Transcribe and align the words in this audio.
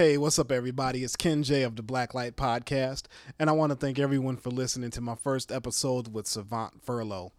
Hey, 0.00 0.16
what's 0.16 0.38
up, 0.38 0.50
everybody? 0.50 1.04
It's 1.04 1.14
Kenn 1.14 1.42
J 1.42 1.62
of 1.62 1.76
the 1.76 1.82
Blacklight 1.82 2.32
Podcast, 2.32 3.02
and 3.38 3.50
I 3.50 3.52
want 3.52 3.68
to 3.68 3.76
thank 3.76 3.98
everyone 3.98 4.38
for 4.38 4.48
listening 4.48 4.90
to 4.92 5.02
my 5.02 5.14
first 5.14 5.52
episode 5.52 6.14
with 6.14 6.26
Savant 6.26 6.82
Furlow. 6.82 7.32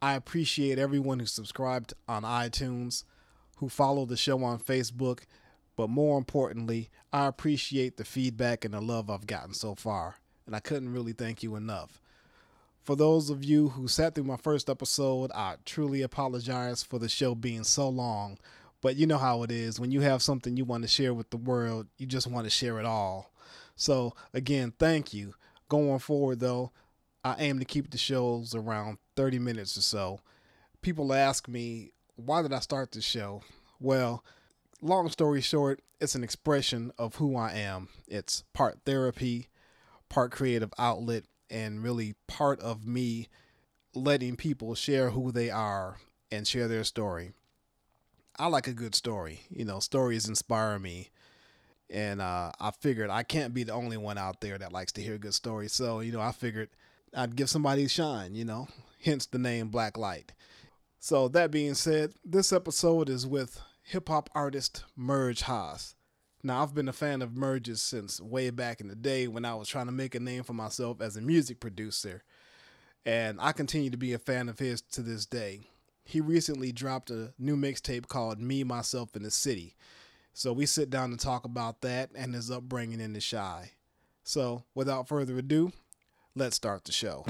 I 0.00 0.14
appreciate 0.14 0.78
everyone 0.78 1.18
who 1.18 1.26
subscribed 1.26 1.94
on 2.06 2.22
iTunes, 2.22 3.02
who 3.56 3.68
followed 3.68 4.08
the 4.08 4.16
show 4.16 4.44
on 4.44 4.60
Facebook, 4.60 5.22
but 5.74 5.90
more 5.90 6.16
importantly, 6.16 6.90
I 7.12 7.26
appreciate 7.26 7.96
the 7.96 8.04
feedback 8.04 8.64
and 8.64 8.72
the 8.72 8.80
love 8.80 9.10
I've 9.10 9.26
gotten 9.26 9.52
so 9.52 9.74
far, 9.74 10.18
and 10.46 10.54
I 10.54 10.60
couldn't 10.60 10.92
really 10.92 11.12
thank 11.12 11.42
you 11.42 11.56
enough. 11.56 12.00
For 12.84 12.94
those 12.94 13.30
of 13.30 13.42
you 13.42 13.70
who 13.70 13.88
sat 13.88 14.14
through 14.14 14.22
my 14.22 14.36
first 14.36 14.70
episode, 14.70 15.32
I 15.32 15.56
truly 15.64 16.02
apologize 16.02 16.84
for 16.84 17.00
the 17.00 17.08
show 17.08 17.34
being 17.34 17.64
so 17.64 17.88
long. 17.88 18.38
But 18.82 18.96
you 18.96 19.06
know 19.06 19.18
how 19.18 19.42
it 19.42 19.50
is. 19.50 19.78
When 19.78 19.90
you 19.90 20.00
have 20.00 20.22
something 20.22 20.56
you 20.56 20.64
want 20.64 20.82
to 20.82 20.88
share 20.88 21.12
with 21.12 21.30
the 21.30 21.36
world, 21.36 21.86
you 21.98 22.06
just 22.06 22.26
want 22.26 22.44
to 22.44 22.50
share 22.50 22.78
it 22.78 22.86
all. 22.86 23.32
So, 23.76 24.14
again, 24.32 24.72
thank 24.78 25.12
you. 25.12 25.34
Going 25.68 25.98
forward, 25.98 26.40
though, 26.40 26.72
I 27.24 27.36
aim 27.38 27.58
to 27.58 27.64
keep 27.64 27.90
the 27.90 27.98
shows 27.98 28.54
around 28.54 28.98
30 29.16 29.38
minutes 29.38 29.76
or 29.76 29.82
so. 29.82 30.20
People 30.82 31.12
ask 31.12 31.46
me, 31.48 31.92
why 32.16 32.42
did 32.42 32.52
I 32.52 32.60
start 32.60 32.92
the 32.92 33.02
show? 33.02 33.42
Well, 33.78 34.24
long 34.80 35.08
story 35.10 35.40
short, 35.40 35.80
it's 36.00 36.14
an 36.14 36.24
expression 36.24 36.92
of 36.98 37.16
who 37.16 37.36
I 37.36 37.52
am. 37.52 37.88
It's 38.08 38.44
part 38.54 38.80
therapy, 38.86 39.48
part 40.08 40.32
creative 40.32 40.72
outlet, 40.78 41.24
and 41.50 41.82
really 41.82 42.14
part 42.26 42.60
of 42.60 42.86
me 42.86 43.28
letting 43.94 44.36
people 44.36 44.74
share 44.74 45.10
who 45.10 45.32
they 45.32 45.50
are 45.50 45.98
and 46.30 46.46
share 46.46 46.68
their 46.68 46.84
story. 46.84 47.32
I 48.40 48.46
like 48.46 48.66
a 48.66 48.72
good 48.72 48.94
story. 48.94 49.42
You 49.50 49.66
know, 49.66 49.80
stories 49.80 50.26
inspire 50.26 50.78
me. 50.78 51.10
And 51.90 52.22
uh, 52.22 52.52
I 52.58 52.70
figured 52.70 53.10
I 53.10 53.22
can't 53.22 53.52
be 53.52 53.64
the 53.64 53.74
only 53.74 53.98
one 53.98 54.16
out 54.16 54.40
there 54.40 54.56
that 54.56 54.72
likes 54.72 54.92
to 54.92 55.02
hear 55.02 55.18
good 55.18 55.34
stories. 55.34 55.74
So, 55.74 56.00
you 56.00 56.10
know, 56.10 56.22
I 56.22 56.32
figured 56.32 56.70
I'd 57.14 57.36
give 57.36 57.50
somebody 57.50 57.84
a 57.84 57.88
shine, 57.88 58.34
you 58.34 58.46
know, 58.46 58.68
hence 59.04 59.26
the 59.26 59.38
name 59.38 59.68
Black 59.68 59.98
Light. 59.98 60.32
So, 61.00 61.28
that 61.28 61.50
being 61.50 61.74
said, 61.74 62.14
this 62.24 62.50
episode 62.50 63.10
is 63.10 63.26
with 63.26 63.60
hip 63.82 64.08
hop 64.08 64.30
artist 64.34 64.84
Murj 64.98 65.42
Hoss. 65.42 65.94
Now, 66.42 66.62
I've 66.62 66.74
been 66.74 66.88
a 66.88 66.94
fan 66.94 67.20
of 67.20 67.32
Murj's 67.32 67.82
since 67.82 68.22
way 68.22 68.48
back 68.48 68.80
in 68.80 68.88
the 68.88 68.96
day 68.96 69.28
when 69.28 69.44
I 69.44 69.54
was 69.54 69.68
trying 69.68 69.86
to 69.86 69.92
make 69.92 70.14
a 70.14 70.20
name 70.20 70.44
for 70.44 70.54
myself 70.54 71.02
as 71.02 71.16
a 71.16 71.20
music 71.20 71.60
producer. 71.60 72.22
And 73.04 73.38
I 73.38 73.52
continue 73.52 73.90
to 73.90 73.98
be 73.98 74.14
a 74.14 74.18
fan 74.18 74.48
of 74.48 74.58
his 74.58 74.80
to 74.92 75.02
this 75.02 75.26
day. 75.26 75.69
He 76.04 76.20
recently 76.20 76.72
dropped 76.72 77.10
a 77.10 77.32
new 77.38 77.56
mixtape 77.56 78.08
called 78.08 78.40
Me, 78.40 78.64
Myself, 78.64 79.14
and 79.14 79.24
the 79.24 79.30
City. 79.30 79.76
So 80.32 80.52
we 80.52 80.66
sit 80.66 80.90
down 80.90 81.10
to 81.10 81.16
talk 81.16 81.44
about 81.44 81.82
that 81.82 82.10
and 82.14 82.34
his 82.34 82.50
upbringing 82.50 83.00
in 83.00 83.12
the 83.12 83.20
Chi. 83.20 83.72
So 84.22 84.64
without 84.74 85.08
further 85.08 85.38
ado, 85.38 85.72
let's 86.34 86.56
start 86.56 86.84
the 86.84 86.92
show. 86.92 87.24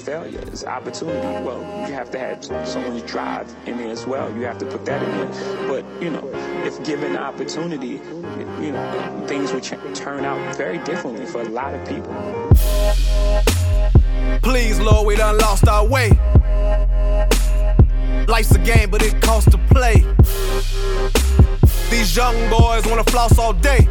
Failure 0.00 0.42
is 0.52 0.64
opportunity. 0.64 1.44
Well, 1.44 1.60
you 1.88 1.94
have 1.94 2.10
to 2.12 2.18
have 2.18 2.44
someone's 2.44 3.02
drive 3.02 3.54
in 3.66 3.76
there 3.76 3.90
as 3.90 4.06
well. 4.06 4.34
You 4.34 4.42
have 4.42 4.58
to 4.58 4.66
put 4.66 4.84
that 4.86 5.02
in 5.02 5.10
there. 5.10 5.68
But, 5.68 6.02
you 6.02 6.10
know, 6.10 6.28
if 6.64 6.82
given 6.84 7.16
opportunity, 7.16 8.00
you 8.60 8.72
know, 8.72 9.24
things 9.26 9.52
would 9.52 9.64
turn 9.94 10.24
out 10.24 10.56
very 10.56 10.78
differently 10.78 11.26
for 11.26 11.42
a 11.42 11.48
lot 11.48 11.74
of 11.74 11.86
people. 11.88 12.14
Please, 14.42 14.80
Lord, 14.80 15.06
we 15.06 15.16
done 15.16 15.38
lost 15.38 15.68
our 15.68 15.86
way. 15.86 16.10
Life's 18.26 18.52
a 18.52 18.58
game, 18.58 18.90
but 18.90 19.02
it 19.02 19.20
costs 19.20 19.50
to 19.50 19.58
play. 19.70 20.04
These 21.90 22.16
young 22.16 22.36
boys 22.48 22.86
wanna 22.86 23.04
floss 23.04 23.38
all 23.38 23.52
day. 23.52 23.86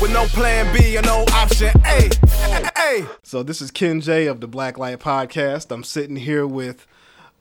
With 0.00 0.12
no 0.12 0.26
plan 0.26 0.76
B 0.76 0.98
or 0.98 1.02
no 1.02 1.24
option 1.32 1.70
A. 1.86 2.10
Hey. 2.76 3.06
So 3.22 3.42
this 3.42 3.62
is 3.62 3.70
Kenn 3.70 4.00
J 4.02 4.26
of 4.26 4.40
the 4.40 4.46
Black 4.46 4.76
Light 4.78 4.98
Podcast. 4.98 5.70
I'm 5.72 5.82
sitting 5.84 6.16
here 6.16 6.46
with 6.46 6.86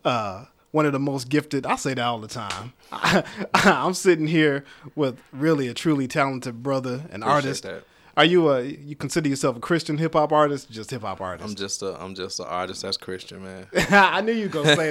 uh, 0.06 0.46
one 0.72 0.86
of 0.86 0.94
the 0.94 1.00
most 1.00 1.28
gifted. 1.28 1.66
I 1.66 1.76
say 1.76 1.94
that 1.94 2.02
all 2.06 2.20
the 2.20 2.30
time. 2.30 2.72
I'm 3.54 3.94
sitting 3.94 4.28
here 4.28 4.64
with 4.96 5.20
really 5.34 5.68
a 5.68 5.74
truly 5.74 6.08
talented 6.08 6.64
brother 6.64 7.04
and 7.12 7.24
artist. 7.26 7.64
that. 7.64 7.84
Are 8.18 8.24
you 8.24 8.50
a 8.50 8.62
you 8.64 8.96
consider 8.96 9.28
yourself 9.28 9.58
a 9.58 9.60
Christian 9.60 9.98
hip 9.98 10.14
hop 10.14 10.32
artist? 10.32 10.72
Just 10.72 10.90
hip 10.92 11.02
hop 11.02 11.20
artist. 11.20 11.50
I'm 11.50 11.56
just 11.56 11.84
a 11.84 12.02
I'm 12.02 12.16
just 12.16 12.40
an 12.40 12.46
artist 12.48 12.84
that's 12.84 12.96
Christian, 12.96 13.44
man. 13.44 13.68
I 13.92 14.22
knew 14.22 14.32
you 14.32 14.44
were 14.44 14.64
gonna 14.64 14.76
say 14.78 14.90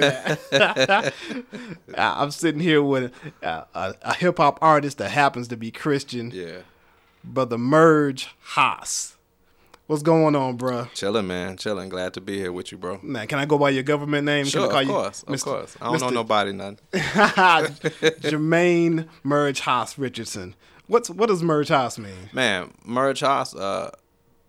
that. 0.51 1.13
I'm 1.97 2.29
sitting 2.29 2.61
here 2.61 2.83
with 2.83 3.11
a, 3.41 3.65
a, 3.73 3.95
a 4.03 4.13
hip 4.13 4.37
hop 4.37 4.59
artist 4.61 4.99
that 4.99 5.09
happens 5.09 5.47
to 5.47 5.57
be 5.57 5.71
Christian, 5.71 6.29
Yeah. 6.31 6.59
Brother 7.25 7.57
Murj 7.57 8.27
Hoss. 8.39 9.17
What's 9.87 10.01
going 10.01 10.35
on, 10.35 10.57
bruh? 10.57 10.91
Chilling, 10.93 11.27
man. 11.27 11.57
Chilling. 11.57 11.89
Glad 11.89 12.13
to 12.15 12.21
be 12.21 12.37
here 12.37 12.51
with 12.51 12.71
you, 12.71 12.77
bro. 12.77 12.99
Man, 13.03 13.27
can 13.27 13.37
I 13.37 13.45
go 13.45 13.59
by 13.59 13.69
your 13.69 13.83
government 13.83 14.25
name? 14.25 14.45
Sure, 14.45 14.67
can 14.67 14.77
I 14.77 14.81
of 14.81 14.87
call 14.87 15.01
course. 15.03 15.23
Of 15.23 15.43
course. 15.43 15.77
I 15.79 15.91
don't 15.91 16.01
know 16.01 16.09
nobody 16.09 16.53
nothing. 16.53 16.79
Jermaine 16.93 19.07
Murj 19.23 19.59
Hoss 19.59 19.97
Richardson. 19.97 20.55
What's 20.87 21.09
what 21.09 21.27
does 21.27 21.43
Murj 21.43 21.69
Hoss 21.69 21.99
mean? 21.99 22.29
Man, 22.33 22.73
Murj 22.87 23.21
Hoss 23.21 23.55
uh 23.55 23.91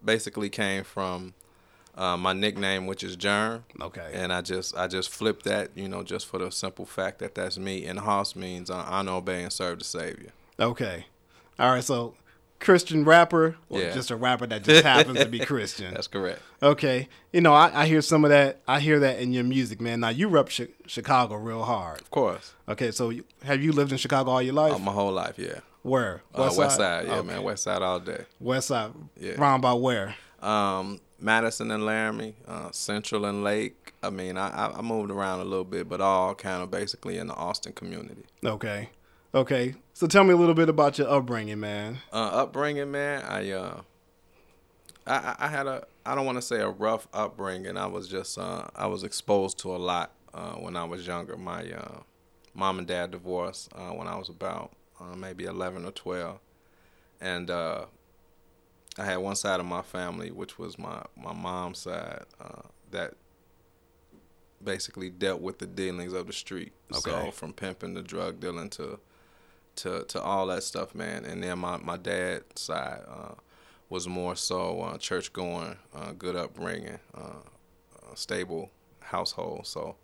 basically 0.05 0.49
came 0.49 0.85
from 0.85 1.35
uh, 1.97 2.17
my 2.17 2.33
nickname, 2.33 2.87
which 2.87 3.03
is 3.03 3.17
Jerm. 3.17 3.63
Okay. 3.81 4.11
And 4.13 4.33
I 4.33 4.41
just 4.41 4.77
I 4.77 4.87
just 4.87 5.11
flipped 5.11 5.45
that, 5.45 5.71
you 5.75 5.89
know, 5.89 6.03
just 6.03 6.27
for 6.27 6.39
the 6.39 6.51
simple 6.51 6.87
fact 6.87 7.19
that 7.19 7.35
that's 7.35 7.59
me. 7.59 7.85
And 7.87 7.99
Hoss 7.99 8.37
means 8.37 8.71
uh, 8.71 8.85
honor, 8.87 9.13
obey, 9.13 9.43
and 9.43 9.53
serve 9.53 9.81
the 9.81 9.85
Savior. 9.85 10.31
Okay. 10.59 11.07
All 11.59 11.73
right, 11.73 11.85
so 11.85 12.15
Christian 12.61 13.05
rapper 13.05 13.57
or 13.69 13.81
Yeah. 13.81 13.93
just 13.93 14.11
a 14.11 14.17
rapper 14.17 14.47
that 14.47 14.63
just 14.65 14.85
happens 14.85 15.19
to 15.19 15.27
be 15.27 15.39
Christian? 15.47 15.95
That's 15.95 16.07
correct. 16.07 16.41
Okay. 16.63 17.09
You 17.33 17.41
know, 17.43 17.53
I, 17.55 17.83
I 17.83 17.87
hear 17.87 18.01
some 18.03 18.25
of 18.25 18.31
that. 18.31 18.61
I 18.67 18.81
hear 18.81 18.99
that 19.01 19.19
in 19.19 19.33
your 19.33 19.45
music, 19.45 19.81
man. 19.81 20.01
Now, 20.01 20.09
you 20.09 20.29
rep 20.29 20.49
Chi- 20.49 20.69
Chicago 20.87 21.37
real 21.37 21.63
hard. 21.65 22.01
Of 22.01 22.11
course. 22.11 22.55
Okay, 22.69 22.91
so 22.91 23.11
you, 23.11 23.25
have 23.45 23.63
you 23.63 23.73
lived 23.73 23.93
in 23.93 23.99
Chicago 23.99 24.31
all 24.31 24.43
your 24.43 24.55
life? 24.55 24.73
Uh, 24.75 24.79
my 24.79 24.93
whole 24.93 25.13
life, 25.13 25.39
yeah. 25.39 25.61
where? 25.83 26.23
Uh, 26.35 26.53
West 26.57 26.77
Side, 26.77 27.07
yeah, 27.07 27.17
Okay. 27.17 27.27
man. 27.27 27.43
West 27.43 27.63
Side 27.65 27.83
all 27.83 28.01
day. 28.01 28.25
West 28.41 28.69
Side. 28.69 28.93
Yeah. 29.21 29.35
Round 29.39 29.61
about 29.61 29.81
where? 29.81 30.15
um, 30.43 31.01
Madison 31.19 31.71
and 31.71 31.85
Laramie, 31.87 32.35
uh, 32.47 32.71
Central 32.73 33.25
and 33.25 33.43
Lake. 33.43 33.95
I 34.03 34.11
mean, 34.11 34.37
I 34.37 34.67
I 34.77 34.83
moved 34.83 35.11
around 35.11 35.41
a 35.41 35.45
little 35.45 35.65
bit, 35.65 35.89
but 35.89 36.01
all 36.03 36.35
kind 36.35 36.63
of 36.63 36.71
basically 36.71 37.17
in 37.17 37.27
the 37.29 37.35
Austin 37.35 37.73
community. 37.73 38.23
Okay. 38.45 38.91
Okay. 39.35 39.75
So 39.97 40.07
tell 40.07 40.25
me 40.25 40.35
a 40.35 40.37
little 40.37 40.55
bit 40.55 40.69
about 40.69 40.99
your 40.99 41.09
upbringing, 41.09 41.59
man. 41.59 42.01
Uh, 42.13 42.17
upbringing, 42.43 42.91
man. 42.91 43.23
I 43.23 43.51
uh, 43.51 43.81
I 45.07 45.15
I- 45.17 45.37
I 45.39 45.49
had 45.49 45.67
a 45.67 45.87
I 46.05 46.15
don't 46.15 46.27
want 46.27 46.37
to 46.37 46.43
say 46.43 46.61
a 46.61 46.69
rough 46.69 47.09
upbringing. 47.15 47.79
I 47.79 47.87
was 47.87 48.07
just 48.07 48.37
uh, 48.37 48.67
I 48.77 48.89
was 48.89 49.05
exposed 49.05 49.57
to 49.61 49.75
a 49.75 49.79
lot 49.79 50.13
uh, 50.35 50.53
when 50.57 50.77
I 50.77 50.85
was 50.85 51.07
younger. 51.07 51.39
My 51.39 51.73
uh, 51.73 52.01
mom 52.53 52.79
and 52.79 52.87
dad 52.87 53.13
divorced 53.13 53.71
uh, 53.75 53.89
when 53.93 54.07
I 54.07 54.17
was 54.17 54.29
about 54.29 54.73
uh, 55.01 55.17
maybe 55.17 55.45
eleven 55.47 55.87
or 55.87 55.93
twelve, 55.93 56.41
and 57.19 57.51
uh, 57.51 57.87
I 58.99 59.05
had 59.07 59.17
one 59.17 59.35
side 59.35 59.61
of 59.61 59.67
my 59.67 59.81
family, 59.81 60.31
which 60.31 60.59
was 60.59 60.79
my 60.79 61.07
my 61.17 61.33
mom's 61.33 61.79
side, 61.79 62.27
uh, 62.39 62.69
that 62.91 63.15
basically 64.63 65.09
dealt 65.09 65.41
with 65.41 65.57
the 65.59 65.67
dealings 65.67 66.13
of 66.13 66.27
the 66.27 66.35
street. 66.35 66.75
Okay. 66.95 67.11
So 67.11 67.31
from 67.31 67.55
pimping 67.55 67.95
to 67.95 68.03
drug 68.03 68.41
dealing 68.41 68.69
to 68.71 68.99
to 69.77 70.05
to 70.05 70.21
all 70.21 70.47
that 70.49 70.63
stuff, 70.63 70.95
man. 70.95 71.25
And 71.25 71.43
then 71.43 71.59
my 71.59 71.77
my 71.79 71.97
dad's 71.97 72.61
side 72.61 73.01
uh, 73.09 73.35
was 73.89 74.09
more 74.09 74.37
so 74.37 74.83
uh, 74.83 74.99
church 74.99 75.33
going, 75.33 75.77
uh, 75.95 76.13
good 76.13 76.37
upbringing, 76.37 76.99
uh, 77.15 77.21
uh, 77.21 78.15
stable 78.15 78.71
household. 79.01 79.67
So 79.67 79.97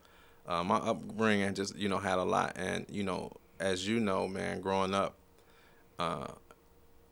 uh, 0.47 0.63
my 0.63 0.77
upbringing 0.77 1.55
just 1.55 1.77
you 1.77 1.89
know 1.89 1.99
had 1.99 2.19
a 2.19 2.25
lot, 2.25 2.57
and 2.57 2.87
you 2.89 3.03
know 3.03 3.33
as 3.61 3.87
you 3.87 4.01
know, 4.01 4.29
man, 4.29 4.61
growing 4.61 4.95
up. 4.95 5.15
Uh, 5.99 6.27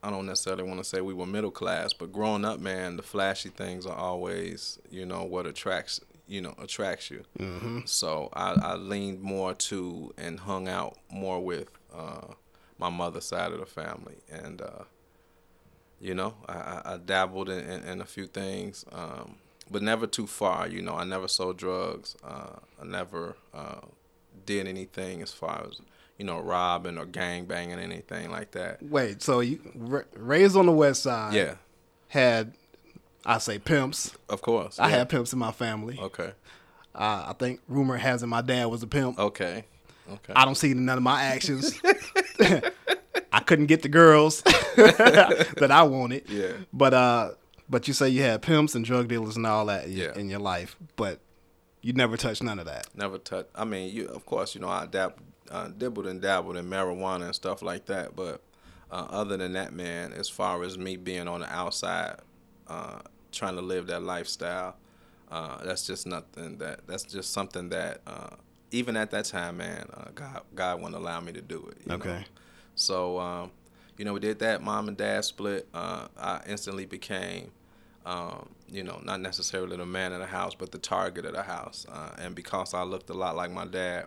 I 0.02 0.08
don't 0.08 0.24
necessarily 0.24 0.62
want 0.62 0.78
to 0.78 0.84
say 0.84 1.02
we 1.02 1.12
were 1.12 1.26
middle 1.26 1.50
class, 1.50 1.92
but 1.92 2.10
growing 2.10 2.42
up, 2.42 2.58
man, 2.58 2.96
the 2.96 3.02
flashy 3.02 3.50
things 3.50 3.84
are 3.84 3.94
always, 3.94 4.78
you 4.90 5.04
know, 5.04 5.24
what 5.24 5.46
attracts 5.46 6.00
you 6.30 6.40
know 6.40 6.54
attracts 6.58 7.10
you. 7.10 7.24
Mm-hmm. 7.38 7.80
So 7.84 8.30
I, 8.32 8.54
I 8.62 8.74
leaned 8.76 9.20
more 9.20 9.52
to 9.52 10.14
and 10.16 10.38
hung 10.38 10.68
out 10.68 10.96
more 11.10 11.44
with 11.44 11.68
uh, 11.94 12.34
my 12.80 12.88
mother's 12.88 13.26
side 13.26 13.52
of 13.52 13.60
the 13.60 13.66
family, 13.66 14.16
and 14.30 14.62
uh, 14.62 14.84
you 16.00 16.14
know 16.14 16.34
I, 16.48 16.80
I 16.84 16.98
dabbled 17.04 17.50
in, 17.50 17.60
in, 17.60 17.84
in 17.84 18.00
a 18.00 18.06
few 18.06 18.26
things, 18.26 18.84
um, 18.90 19.36
but 19.70 19.82
never 19.82 20.06
too 20.06 20.26
far. 20.26 20.66
You 20.66 20.82
know 20.82 20.94
I 20.94 21.04
never 21.04 21.28
sold 21.28 21.58
drugs. 21.58 22.16
Uh, 22.24 22.56
I 22.80 22.84
never 22.84 23.36
uh, 23.54 23.80
did 24.46 24.66
anything 24.66 25.20
as 25.22 25.30
far 25.32 25.66
as 25.68 25.80
you 26.18 26.24
know 26.24 26.40
robbing 26.40 26.96
or 26.98 27.04
gang 27.04 27.44
banging 27.44 27.78
anything 27.78 28.30
like 28.30 28.52
that. 28.52 28.82
Wait, 28.82 29.22
so 29.22 29.40
you 29.40 29.60
ra- 29.74 30.00
raised 30.16 30.56
on 30.56 30.66
the 30.66 30.72
west 30.72 31.02
side? 31.02 31.34
Yeah, 31.34 31.56
Had 32.08 32.54
I 33.26 33.36
say 33.38 33.58
pimps? 33.58 34.16
of 34.30 34.40
course. 34.40 34.78
I 34.80 34.88
yeah. 34.88 34.96
had 34.98 35.08
pimps 35.10 35.34
in 35.34 35.38
my 35.38 35.52
family. 35.52 35.98
Okay. 36.00 36.32
Uh, 36.94 37.26
I 37.28 37.34
think 37.38 37.60
rumor 37.68 37.98
has 37.98 38.22
it 38.22 38.26
my 38.26 38.40
dad 38.40 38.64
was 38.66 38.82
a 38.82 38.86
pimp. 38.86 39.18
Okay. 39.18 39.66
Okay. 40.10 40.32
I 40.34 40.44
don't 40.44 40.54
see 40.56 40.74
none 40.74 40.96
of 40.98 41.02
my 41.04 41.22
actions. 41.22 41.80
I 43.32 43.40
couldn't 43.40 43.66
get 43.66 43.82
the 43.82 43.88
girls 43.88 44.42
that 44.76 45.68
I 45.70 45.82
wanted. 45.84 46.28
Yeah. 46.28 46.52
But 46.72 46.94
uh, 46.94 47.30
but 47.68 47.86
you 47.88 47.94
say 47.94 48.08
you 48.08 48.22
had 48.22 48.42
pimps 48.42 48.74
and 48.74 48.84
drug 48.84 49.08
dealers 49.08 49.36
and 49.36 49.46
all 49.46 49.66
that 49.66 49.88
Yeah. 49.88 50.12
in 50.16 50.28
your 50.28 50.40
life, 50.40 50.76
but 50.96 51.20
you 51.82 51.92
never 51.92 52.16
touched 52.16 52.42
none 52.42 52.58
of 52.58 52.66
that. 52.66 52.88
Never 52.94 53.18
touch. 53.18 53.46
I 53.54 53.64
mean, 53.64 53.94
you 53.94 54.06
of 54.08 54.26
course, 54.26 54.54
you 54.54 54.60
know, 54.60 54.68
I 54.68 54.86
dab, 54.86 55.14
uh, 55.50 55.68
dibbled 55.68 56.06
and 56.06 56.20
dabbled 56.20 56.56
in 56.56 56.66
marijuana 56.66 57.26
and 57.26 57.34
stuff 57.34 57.62
like 57.62 57.86
that. 57.86 58.16
But 58.16 58.42
uh, 58.90 59.06
other 59.10 59.36
than 59.36 59.52
that, 59.52 59.72
man, 59.72 60.12
as 60.12 60.28
far 60.28 60.62
as 60.64 60.76
me 60.76 60.96
being 60.96 61.28
on 61.28 61.40
the 61.40 61.52
outside, 61.52 62.16
uh, 62.66 62.98
trying 63.32 63.54
to 63.54 63.62
live 63.62 63.86
that 63.86 64.02
lifestyle, 64.02 64.76
uh, 65.30 65.62
that's 65.64 65.86
just 65.86 66.06
nothing. 66.06 66.58
That 66.58 66.86
that's 66.88 67.04
just 67.04 67.32
something 67.32 67.68
that 67.68 68.00
uh, 68.06 68.30
even 68.72 68.96
at 68.96 69.10
that 69.10 69.24
time, 69.24 69.56
man, 69.58 69.86
uh, 69.94 70.10
God 70.14 70.42
God 70.54 70.78
wouldn't 70.80 70.96
allow 70.96 71.20
me 71.20 71.32
to 71.32 71.40
do 71.40 71.66
it. 71.70 71.78
you 71.84 71.88
know. 71.88 71.94
Okay. 71.96 72.24
So, 72.74 73.18
um, 73.18 73.50
you 73.98 74.04
know, 74.04 74.12
we 74.14 74.20
did 74.20 74.38
that. 74.38 74.62
Mom 74.62 74.88
and 74.88 74.96
dad 74.96 75.24
split. 75.24 75.68
Uh, 75.74 76.06
I 76.18 76.40
instantly 76.46 76.86
became, 76.86 77.50
um, 78.06 78.48
you 78.70 78.82
know, 78.82 79.00
not 79.04 79.20
necessarily 79.20 79.76
the 79.76 79.84
man 79.86 80.12
of 80.12 80.20
the 80.20 80.26
house, 80.26 80.54
but 80.54 80.72
the 80.72 80.78
target 80.78 81.24
of 81.26 81.34
the 81.34 81.42
house. 81.42 81.84
Uh, 81.90 82.10
and 82.18 82.34
because 82.34 82.72
I 82.72 82.82
looked 82.82 83.10
a 83.10 83.14
lot 83.14 83.36
like 83.36 83.50
my 83.50 83.66
dad, 83.66 84.06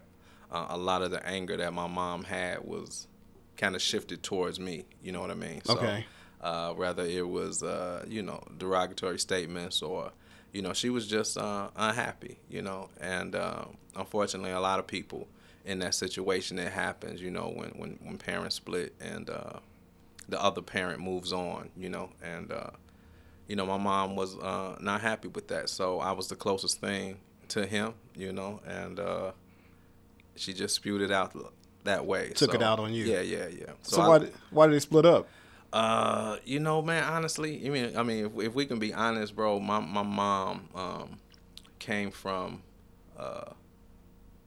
uh, 0.52 0.68
a 0.70 0.78
lot 0.78 1.02
of 1.02 1.12
the 1.12 1.26
anger 1.28 1.58
that 1.58 1.74
my 1.74 1.88
mom 1.88 2.24
had 2.24 2.64
was 2.64 3.08
kind 3.58 3.76
of 3.76 3.82
shifted 3.82 4.24
towards 4.24 4.60
me. 4.60 4.86
You 5.04 5.12
know 5.12 5.22
what 5.22 5.30
I 5.30 5.36
mean? 5.36 5.62
So, 5.66 5.74
Okay. 5.74 6.06
Uh, 6.42 6.74
whether 6.74 7.04
it 7.04 7.26
was, 7.28 7.64
uh, 7.64 8.04
you 8.08 8.22
know, 8.22 8.44
derogatory 8.58 9.18
statements 9.18 9.82
or, 9.82 10.12
you 10.54 10.62
know, 10.62 10.72
she 10.74 10.90
was 10.90 11.08
just 11.08 11.38
uh, 11.38 11.70
unhappy, 11.76 12.38
you 12.50 12.62
know. 12.62 12.90
And 13.02 13.36
um, 13.36 13.76
unfortunately, 13.96 14.52
a 14.52 14.60
lot 14.60 14.80
of 14.80 14.88
people 14.88 15.28
in 15.66 15.80
that 15.80 15.96
situation, 15.96 16.60
it 16.60 16.72
happens, 16.72 17.22
you 17.22 17.32
know, 17.32 17.52
when, 17.56 17.70
when, 17.72 18.00
when 18.04 18.18
parents 18.18 18.56
split 18.56 18.94
and 19.02 19.30
uh, 19.30 19.60
the 20.30 20.42
other 20.42 20.62
parent 20.62 21.00
moves 21.02 21.34
on, 21.34 21.70
you 21.76 21.90
know. 21.90 22.10
And, 22.22 22.52
uh, 22.52 22.70
you 23.48 23.56
know, 23.56 23.66
my 23.66 23.78
mom 23.78 24.16
was 24.16 24.38
uh, 24.38 24.78
not 24.80 25.02
happy 25.02 25.28
with 25.28 25.48
that. 25.50 25.70
So 25.70 26.00
I 26.00 26.12
was 26.12 26.28
the 26.28 26.36
closest 26.36 26.80
thing 26.80 27.18
to 27.50 27.66
him, 27.66 27.94
you 28.16 28.32
know, 28.32 28.62
and 28.66 29.00
uh, 29.00 29.32
she 30.36 30.54
just 30.54 30.76
spewed 30.76 31.02
it 31.02 31.12
out 31.12 31.36
that 31.84 32.06
way. 32.06 32.30
Took 32.36 32.54
it 32.54 32.62
out 32.62 32.80
on 32.80 32.94
you. 32.94 33.06
Yeah, 33.06 33.22
yeah, 33.22 33.48
yeah. 33.48 33.66
So, 33.82 34.02
I- 34.02 34.08
why 34.08 34.18
did, 34.20 34.34
why 34.52 34.68
did 34.68 34.76
they 34.76 34.80
split 34.80 35.06
up? 35.06 35.28
Uh, 35.74 36.38
you 36.46 36.60
know, 36.60 36.82
man, 36.82 37.04
honestly, 37.04 37.58
you 37.58 37.72
mean, 37.72 37.98
I 37.98 38.04
mean, 38.04 38.26
if, 38.28 38.40
if 38.48 38.54
we 38.56 38.66
can 38.66 38.80
be 38.80 38.94
honest, 38.94 39.36
bro, 39.36 39.60
my 39.60 39.80
my 39.80 40.04
mom 40.04 40.70
um 40.76 41.18
came 41.80 42.12
from, 42.12 42.62
uh, 43.18 43.52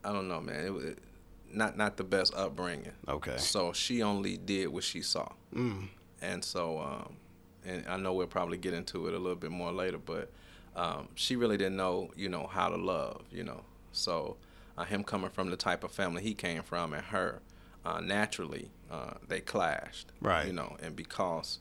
I 0.03 0.13
don't 0.13 0.27
know, 0.27 0.39
man, 0.41 0.65
it 0.65 0.73
was 0.73 0.85
not 1.51 1.77
not 1.77 1.97
the 1.97 2.03
best 2.03 2.33
upbringing. 2.35 2.93
Okay. 3.07 3.37
So 3.37 3.73
she 3.73 4.01
only 4.01 4.37
did 4.37 4.67
what 4.69 4.83
she 4.83 5.01
saw, 5.01 5.29
Mm. 5.53 5.89
and 6.21 6.43
so, 6.43 6.79
um, 6.79 7.17
and 7.65 7.85
I 7.87 7.97
know 7.97 8.13
we'll 8.13 8.27
probably 8.27 8.57
get 8.57 8.73
into 8.73 9.07
it 9.07 9.13
a 9.13 9.17
little 9.19 9.35
bit 9.35 9.51
more 9.51 9.71
later, 9.73 9.97
but 9.97 10.31
um, 10.75 11.09
she 11.15 11.35
really 11.35 11.57
didn't 11.57 11.75
know, 11.75 12.11
you 12.15 12.29
know, 12.29 12.47
how 12.47 12.69
to 12.69 12.77
love, 12.77 13.21
you 13.31 13.43
know. 13.43 13.61
So, 13.91 14.37
uh, 14.77 14.83
him 14.85 15.03
coming 15.03 15.29
from 15.31 15.49
the 15.49 15.57
type 15.57 15.83
of 15.83 15.91
family 15.91 16.21
he 16.21 16.33
came 16.33 16.61
from, 16.63 16.93
and 16.93 17.03
her, 17.07 17.41
uh, 17.85 17.99
naturally, 18.01 18.69
uh, 18.91 19.13
they 19.27 19.39
clashed, 19.41 20.11
Right. 20.21 20.47
You 20.47 20.53
know, 20.53 20.75
and 20.81 20.95
because 20.95 21.59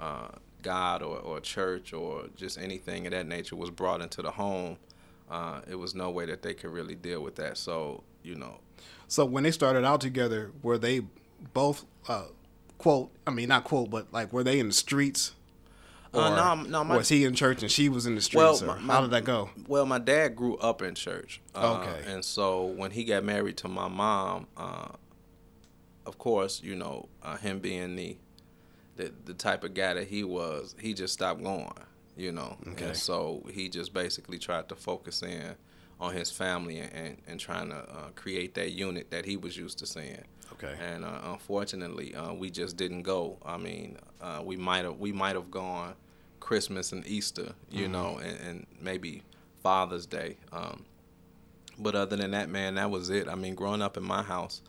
uh, 0.00 0.28
God 0.62 1.02
or, 1.02 1.18
or 1.18 1.40
church 1.40 1.92
or 1.92 2.24
just 2.36 2.58
anything 2.58 3.06
of 3.06 3.12
that 3.12 3.26
nature 3.26 3.56
was 3.56 3.70
brought 3.70 4.00
into 4.00 4.22
the 4.22 4.30
home, 4.30 4.76
uh, 5.30 5.60
it 5.68 5.74
was 5.76 5.94
no 5.94 6.10
way 6.10 6.26
that 6.26 6.42
they 6.42 6.54
could 6.54 6.70
really 6.70 6.94
deal 6.94 7.20
with 7.22 7.36
that. 7.36 7.58
So, 7.58 8.02
you 8.22 8.34
know, 8.34 8.58
So 9.08 9.24
when 9.24 9.42
they 9.44 9.50
started 9.50 9.84
out 9.84 10.00
together, 10.00 10.50
were 10.62 10.78
they 10.78 11.02
both 11.52 11.84
uh, 12.08 12.24
quote? 12.78 13.10
I 13.26 13.30
mean, 13.30 13.48
not 13.48 13.64
quote, 13.64 13.90
but 13.90 14.12
like 14.12 14.32
were 14.32 14.42
they 14.44 14.58
in 14.58 14.68
the 14.68 14.74
streets? 14.74 15.32
Or 16.12 16.22
Uh, 16.22 16.54
no, 16.54 16.62
no, 16.62 16.84
my- 16.84 16.96
was 16.96 17.08
he 17.10 17.24
in 17.24 17.34
church 17.34 17.62
and 17.62 17.70
she 17.70 17.88
was 17.90 18.06
in 18.06 18.14
the 18.14 18.20
streets? 18.22 18.62
my- 18.62 18.78
my- 18.78 18.94
how 18.94 19.00
did 19.02 19.10
that 19.10 19.24
go? 19.24 19.50
Well, 19.66 19.84
my 19.84 19.98
dad 19.98 20.34
grew 20.36 20.56
up 20.56 20.80
in 20.80 20.94
church. 20.94 21.40
Uh, 21.54 21.80
Okay. 21.82 22.10
And 22.12 22.24
so 22.24 22.64
when 22.64 22.92
he 22.92 23.04
got 23.04 23.24
married 23.24 23.56
to 23.58 23.68
my 23.68 23.88
mom, 23.88 24.46
uh, 24.56 24.88
of 26.08 26.18
course, 26.18 26.62
you 26.62 26.74
know, 26.74 27.08
uh, 27.22 27.36
him 27.36 27.58
being 27.60 27.94
the, 27.96 28.16
the 28.96 29.12
the 29.26 29.34
type 29.34 29.62
of 29.64 29.74
guy 29.74 29.94
that 29.94 30.08
he 30.08 30.24
was, 30.24 30.74
he 30.80 30.94
just 30.94 31.12
stopped 31.14 31.42
going. 31.42 31.72
You 32.16 32.32
know. 32.32 32.56
Okay. 32.72 32.86
And 32.86 32.96
so 32.96 33.44
he 33.52 33.68
just 33.68 33.94
basically 33.94 34.38
tried 34.38 34.68
to 34.70 34.74
focus 34.74 35.22
in 35.22 35.54
on 36.00 36.14
his 36.14 36.30
family 36.32 36.78
and, 36.78 36.92
and, 36.92 37.16
and 37.28 37.40
trying 37.40 37.68
to 37.70 37.76
uh, 37.76 38.08
create 38.16 38.54
that 38.54 38.70
unit 38.72 39.10
that 39.10 39.24
he 39.24 39.36
was 39.36 39.56
used 39.56 39.78
to 39.78 39.86
seeing. 39.86 40.24
Okay. 40.54 40.74
And 40.80 41.04
uh, 41.04 41.20
unfortunately, 41.24 42.14
uh, 42.16 42.32
we 42.32 42.50
just 42.50 42.76
didn't 42.76 43.02
go. 43.02 43.36
I 43.44 43.56
mean, 43.56 43.98
uh, 44.20 44.40
we 44.44 44.56
might 44.56 44.84
have 44.84 44.98
we 44.98 45.12
might 45.12 45.36
have 45.36 45.50
gone 45.50 45.94
Christmas 46.40 46.90
and 46.92 47.06
Easter, 47.06 47.52
you 47.70 47.84
Mm-hmm. 47.84 47.92
know, 47.92 48.18
and, 48.18 48.40
and 48.48 48.66
maybe 48.80 49.22
Father's 49.62 50.06
Day. 50.06 50.38
Um, 50.52 50.84
but 51.78 51.94
other 51.94 52.16
than 52.16 52.32
that, 52.32 52.48
man, 52.48 52.74
that 52.76 52.90
was 52.90 53.10
it. 53.10 53.28
I 53.28 53.36
mean, 53.36 53.54
growing 53.54 53.82
up 53.82 53.96
in 53.96 54.02
my 54.02 54.22
house, 54.22 54.62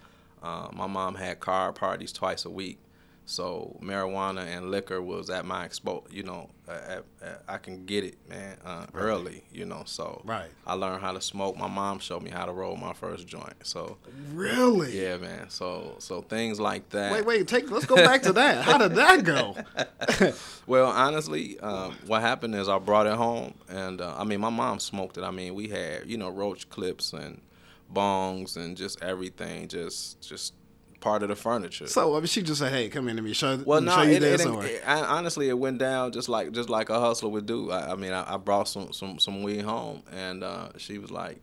uh, 0.43 0.69
my 0.73 0.87
mom 0.87 1.15
had 1.15 1.39
card 1.39 1.75
parties 1.75 2.11
twice 2.11 2.45
a 2.45 2.49
week. 2.49 2.79
So 3.25 3.77
marijuana 3.79 4.43
and 4.47 4.71
liquor 4.71 5.03
was 5.03 5.29
at 5.29 5.45
my 5.45 5.67
expo. 5.67 6.01
You 6.11 6.23
know, 6.23 6.49
at, 6.67 7.03
at, 7.21 7.43
I 7.47 7.57
can 7.59 7.85
get 7.85 8.03
it, 8.03 8.15
man, 8.27 8.57
uh, 8.65 8.87
early. 8.95 9.43
You 9.51 9.65
know, 9.65 9.83
so 9.85 10.23
Right. 10.25 10.49
I 10.65 10.73
learned 10.73 11.01
how 11.01 11.11
to 11.11 11.21
smoke. 11.21 11.55
My 11.55 11.67
mom 11.67 11.99
showed 11.99 12.23
me 12.23 12.31
how 12.31 12.47
to 12.47 12.51
roll 12.51 12.75
my 12.75 12.93
first 12.93 13.27
joint. 13.27 13.53
So 13.61 13.97
Really? 14.33 14.99
yeah, 14.99 15.17
man. 15.17 15.51
So 15.51 15.97
so 15.99 16.23
things 16.23 16.59
like 16.59 16.89
that. 16.89 17.11
Wait, 17.11 17.23
wait. 17.23 17.47
Take. 17.47 17.69
Let's 17.69 17.85
go 17.85 17.97
back 17.97 18.23
to 18.23 18.33
that. 18.33 18.63
How 18.63 18.79
did 18.79 18.95
that 18.95 19.23
go? 19.23 19.55
Well, 20.65 20.87
honestly, 20.91 21.59
um, 21.61 21.95
what 22.05 22.21
happened 22.21 22.53
is 22.55 22.69
I 22.69 22.77
brought 22.77 23.07
it 23.07 23.13
home, 23.13 23.55
and 23.69 24.01
uh, 24.01 24.13
I 24.17 24.23
mean, 24.23 24.39
my 24.39 24.51
mom 24.51 24.79
smoked 24.79 25.17
it. 25.17 25.23
I 25.23 25.31
mean, 25.31 25.55
we 25.55 25.67
had 25.67 26.07
you 26.07 26.17
know 26.17 26.29
roach 26.29 26.69
clips 26.69 27.13
and 27.13 27.41
bongs 27.93 28.57
and 28.57 28.77
just 28.77 29.01
everything, 29.01 29.67
just 29.67 30.21
just 30.21 30.53
part 30.99 31.23
of 31.23 31.29
the 31.29 31.35
furniture. 31.35 31.87
So 31.87 32.15
I 32.15 32.19
mean, 32.19 32.27
she 32.27 32.41
just 32.41 32.59
said, 32.59 32.71
"Hey, 32.71 32.89
come 32.89 33.07
in 33.07 33.17
and 33.17 33.25
me 33.25 33.33
show, 33.33 33.57
well, 33.65 33.81
no, 33.81 33.95
show 33.95 34.01
you 34.03 34.11
it, 34.13 34.23
it, 34.23 34.37
this." 34.37 34.45
it, 34.45 34.83
I, 34.85 35.01
honestly, 35.01 35.49
it 35.49 35.57
went 35.57 35.77
down 35.77 36.11
just 36.11 36.29
like 36.29 36.51
just 36.51 36.69
like 36.69 36.89
a 36.89 36.99
hustler 36.99 37.29
would 37.29 37.45
do. 37.45 37.71
I, 37.71 37.91
I 37.91 37.95
mean, 37.95 38.13
I, 38.13 38.35
I 38.35 38.37
brought 38.37 38.67
some 38.67 38.93
some 38.93 39.19
some 39.19 39.43
weed 39.43 39.61
home, 39.61 40.03
and 40.11 40.43
uh, 40.43 40.69
she 40.77 40.97
was 40.97 41.11
like, 41.11 41.39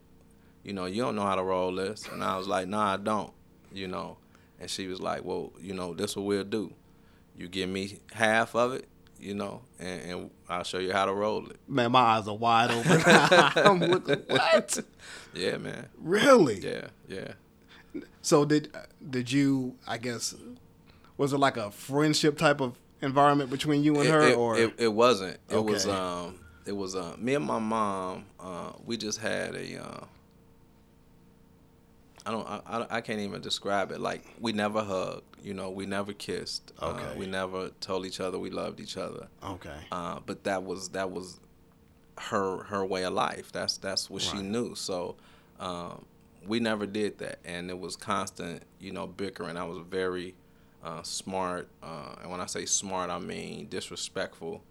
you 0.62 0.72
know, 0.72 0.86
you 0.86 1.02
don't 1.02 1.16
know 1.16 1.22
how 1.22 1.36
to 1.36 1.42
roll 1.42 1.74
this, 1.74 2.06
and 2.08 2.22
I 2.22 2.36
was 2.36 2.46
like, 2.48 2.68
nah, 2.68 2.94
I 2.94 2.96
don't, 2.96 3.32
you 3.72 3.88
know, 3.88 4.18
and 4.60 4.70
she 4.70 4.86
was 4.86 5.00
like, 5.00 5.24
well, 5.24 5.52
you 5.60 5.74
know, 5.74 5.94
this 5.94 6.16
what 6.16 6.26
we'll 6.26 6.44
do. 6.44 6.72
You 7.36 7.48
give 7.48 7.68
me 7.68 7.98
half 8.12 8.54
of 8.54 8.72
it, 8.72 8.88
you 9.18 9.34
know, 9.34 9.62
and, 9.78 10.02
and 10.10 10.30
I'll 10.48 10.64
show 10.64 10.78
you 10.78 10.92
how 10.92 11.06
to 11.06 11.12
roll 11.12 11.46
it. 11.48 11.56
Man, 11.68 11.92
my 11.92 12.00
eyes 12.00 12.28
are 12.28 12.36
wide 12.36 12.70
open. 12.70 13.02
I'm 13.06 13.80
looking. 13.80 14.22
What? 14.28 14.78
Yeah, 15.34 15.58
man. 15.58 15.88
Really? 15.98 16.60
Yeah, 16.60 16.88
yeah. 17.08 17.32
So 18.22 18.44
did 18.44 18.74
did 19.08 19.30
you? 19.30 19.76
I 19.86 19.98
guess 19.98 20.34
was 21.16 21.32
it 21.32 21.38
like 21.38 21.56
a 21.56 21.70
friendship 21.70 22.38
type 22.38 22.60
of 22.60 22.78
environment 23.00 23.50
between 23.50 23.82
you 23.82 23.96
and 23.96 24.08
it, 24.08 24.12
her, 24.12 24.22
it, 24.22 24.36
or 24.36 24.58
it, 24.58 24.74
it 24.78 24.92
wasn't. 24.92 25.38
It 25.48 25.62
was 25.64 25.86
um 25.86 26.38
it 26.64 26.72
was 26.72 26.94
uh 26.94 27.14
me 27.18 27.34
and 27.34 27.44
my 27.44 27.58
mom 27.58 28.24
uh 28.40 28.72
we 28.84 28.96
just 28.96 29.20
had 29.20 29.54
a 29.54 29.82
uh 29.82 30.04
I 32.26 32.30
don't 32.32 32.46
I, 32.46 32.60
I, 32.66 32.86
I 32.96 33.00
can't 33.00 33.20
even 33.20 33.40
describe 33.40 33.92
it. 33.92 34.00
Like 34.00 34.22
we 34.40 34.52
never 34.52 34.82
hugged 34.82 35.22
you 35.42 35.54
know 35.54 35.70
we 35.70 35.86
never 35.86 36.12
kissed. 36.12 36.72
Uh, 36.80 36.88
Okay. 36.88 37.16
we 37.16 37.26
never 37.26 37.70
told 37.80 38.04
each 38.04 38.20
other 38.20 38.38
we 38.38 38.50
loved 38.50 38.80
each 38.80 38.96
other. 38.96 39.28
Okay? 39.42 39.78
uh 39.92 40.18
but 40.26 40.44
that 40.44 40.64
was 40.64 40.88
that 40.90 41.10
was 41.10 41.40
her 42.18 42.64
her 42.64 42.84
way 42.84 43.04
of 43.04 43.12
life. 43.12 43.52
That's 43.52 43.76
that's 43.78 44.10
what 44.10 44.22
she 44.22 44.38
knew. 44.42 44.74
So 44.74 45.16
um 45.60 46.04
we 46.46 46.60
never 46.60 46.86
did 46.86 47.18
that. 47.18 47.38
And 47.44 47.70
it 47.70 47.78
was 47.78 47.96
constant 47.96 48.62
you 48.80 48.92
know 48.92 49.06
bickering. 49.06 49.56
I 49.56 49.64
was 49.64 49.78
very 49.88 50.34
uh, 50.84 51.02
smart, 51.02 51.68
uh, 51.82 52.14
and 52.22 52.30
when 52.30 52.40
I 52.40 52.46
say 52.46 52.64
smart, 52.64 53.10
I 53.10 53.18
mean 53.18 53.66
disrespectful 53.68 54.62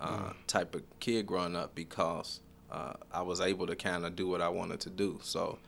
uh, 0.00 0.32
type 0.48 0.74
of 0.74 0.82
kid 0.98 1.26
growing 1.26 1.54
up 1.54 1.74
because 1.76 2.40
uh, 2.70 2.92
I 3.12 3.22
was 3.22 3.40
able 3.40 3.66
to 3.66 3.74
kind 3.76 4.04
of 4.06 4.14
do 4.16 4.28
what 4.28 4.40
I 4.40 4.48
wanted 4.48 4.80
to 4.80 4.90
do. 4.90 5.18
So 5.22 5.58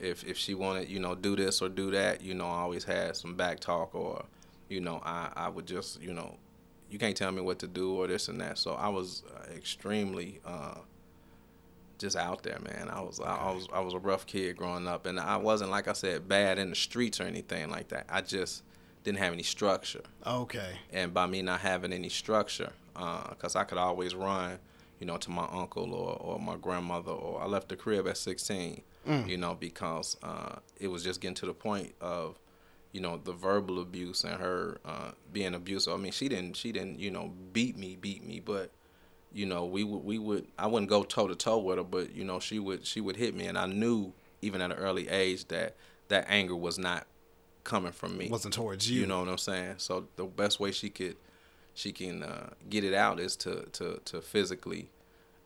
if 0.00 0.24
if 0.24 0.36
she 0.36 0.54
wanted, 0.54 0.88
you 0.88 0.98
know, 1.00 1.14
do 1.14 1.34
this 1.36 1.62
or 1.62 1.68
do 1.68 1.90
that, 1.92 2.22
you 2.22 2.34
know, 2.34 2.46
I 2.46 2.58
always 2.60 2.84
had 2.84 3.16
some 3.16 3.34
back 3.34 3.60
talk 3.60 3.94
or, 3.94 4.24
you 4.68 4.80
know, 4.80 5.00
I 5.04 5.30
I 5.34 5.48
would 5.48 5.66
just, 5.66 6.00
you 6.02 6.12
know, 6.12 6.36
you 6.90 6.98
can't 6.98 7.16
tell 7.16 7.32
me 7.32 7.40
what 7.40 7.58
to 7.60 7.66
do 7.66 7.94
or 7.94 8.06
this 8.06 8.28
and 8.28 8.40
that. 8.40 8.58
So 8.58 8.74
I 8.74 8.88
was 8.88 9.22
uh, 9.34 9.52
extremely 9.54 10.40
uh, 10.44 10.74
just 11.98 12.16
out 12.16 12.42
there, 12.42 12.58
man. 12.60 12.88
I 12.90 13.00
was 13.00 13.20
I, 13.20 13.52
was 13.52 13.68
I 13.72 13.80
was 13.80 13.94
a 13.94 13.98
rough 13.98 14.26
kid 14.26 14.56
growing 14.56 14.86
up, 14.88 15.06
and 15.06 15.18
I 15.20 15.36
wasn't 15.36 15.70
like 15.70 15.86
I 15.88 15.92
said 15.92 16.28
bad 16.28 16.58
in 16.58 16.70
the 16.70 16.76
streets 16.76 17.20
or 17.20 17.24
anything 17.24 17.70
like 17.70 17.88
that. 17.88 18.06
I 18.08 18.20
just 18.22 18.62
didn't 19.04 19.18
have 19.18 19.32
any 19.32 19.42
structure, 19.42 20.02
Okay. 20.26 20.72
and 20.92 21.14
by 21.14 21.24
me 21.26 21.40
not 21.40 21.60
having 21.60 21.90
any 21.92 22.10
structure, 22.10 22.72
because 22.94 23.56
I 23.56 23.64
could 23.64 23.78
always 23.78 24.14
run, 24.14 24.58
you 25.00 25.06
know, 25.06 25.16
to 25.16 25.30
my 25.30 25.48
uncle 25.50 25.92
or, 25.92 26.16
or 26.20 26.38
my 26.38 26.56
grandmother, 26.56 27.10
or 27.10 27.42
I 27.42 27.46
left 27.46 27.68
the 27.70 27.76
crib 27.76 28.06
at 28.06 28.16
16, 28.16 28.82
you 29.26 29.36
know, 29.38 29.54
because 29.54 30.16
uh, 30.22 30.56
it 30.78 30.88
was 30.88 31.02
just 31.02 31.20
getting 31.20 31.34
to 31.36 31.46
the 31.46 31.54
point 31.54 31.94
of, 32.00 32.38
you 32.92 33.00
know, 33.00 33.16
the 33.16 33.32
verbal 33.32 33.80
abuse 33.80 34.22
and 34.24 34.34
her 34.40 34.78
uh, 34.84 35.12
being 35.32 35.54
abusive. 35.54 35.92
I 35.94 35.96
mean, 35.96 36.12
she 36.12 36.28
didn't 36.28 36.54
she 36.56 36.70
didn't 36.70 37.00
you 37.00 37.10
know 37.10 37.32
beat 37.52 37.76
me 37.76 37.96
beat 37.96 38.22
me, 38.24 38.40
but 38.40 38.70
you 39.32 39.46
know 39.46 39.64
we 39.64 39.84
would 39.84 40.04
we 40.04 40.18
would 40.18 40.46
I 40.58 40.66
wouldn't 40.66 40.90
go 40.90 41.02
toe 41.04 41.26
to 41.28 41.34
toe 41.34 41.58
with 41.58 41.78
her, 41.78 41.84
but 41.84 42.14
you 42.14 42.24
know 42.24 42.38
she 42.38 42.58
would 42.58 42.86
she 42.86 43.00
would 43.00 43.16
hit 43.16 43.34
me, 43.34 43.46
and 43.46 43.56
I 43.56 43.66
knew 43.66 44.12
even 44.42 44.60
at 44.60 44.70
an 44.70 44.76
early 44.78 45.08
age 45.08 45.46
that 45.48 45.76
that 46.08 46.26
anger 46.28 46.56
was 46.56 46.78
not 46.78 47.06
coming 47.64 47.92
from 47.92 48.18
me. 48.18 48.26
It 48.26 48.30
Wasn't 48.32 48.54
towards 48.54 48.90
you. 48.90 49.00
You 49.00 49.06
know 49.06 49.20
what 49.20 49.28
I'm 49.28 49.38
saying? 49.38 49.74
So 49.78 50.08
the 50.16 50.24
best 50.24 50.58
way 50.60 50.72
she 50.72 50.90
could 50.90 51.16
she 51.80 51.92
can 51.92 52.22
uh, 52.22 52.50
get 52.68 52.84
it 52.84 52.94
out 52.94 53.18
is 53.18 53.36
to 53.36 53.66
to 53.72 54.00
to 54.04 54.20
physically 54.20 54.90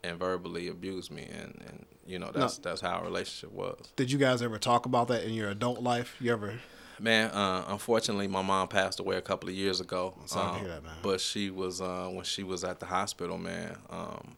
and 0.03 0.19
verbally 0.19 0.69
abuse 0.69 1.11
me, 1.11 1.23
and 1.33 1.63
and 1.67 1.87
you 2.07 2.19
know 2.19 2.31
that's 2.35 2.59
that's 2.59 2.81
how 2.81 2.97
our 2.97 3.05
relationship 3.05 3.53
was. 3.53 3.93
Did 3.97 4.11
you 4.11 4.19
guys 4.19 4.43
ever 4.43 4.59
talk 4.59 4.85
about 4.87 5.09
that 5.09 5.25
in 5.25 5.33
your 5.33 5.49
adult 5.51 5.81
life? 5.81 6.17
You 6.21 6.33
ever? 6.33 6.55
Man, 7.01 7.31
uh, 7.31 7.65
unfortunately, 7.69 8.29
my 8.29 8.43
mom 8.43 8.69
passed 8.69 9.01
away 9.01 9.17
a 9.17 9.21
couple 9.21 9.49
of 9.49 9.55
years 9.55 9.81
ago. 9.81 10.15
Um, 10.35 10.59
hear 10.61 10.69
that, 10.69 10.85
man. 10.85 10.95
But 11.03 11.21
she 11.21 11.51
was 11.51 11.81
uh, 11.81 12.09
when 12.13 12.25
she 12.25 12.43
was 12.43 12.65
at 12.65 12.81
the 12.81 12.87
hospital, 12.87 13.39
man. 13.39 13.77
Um, 13.91 14.37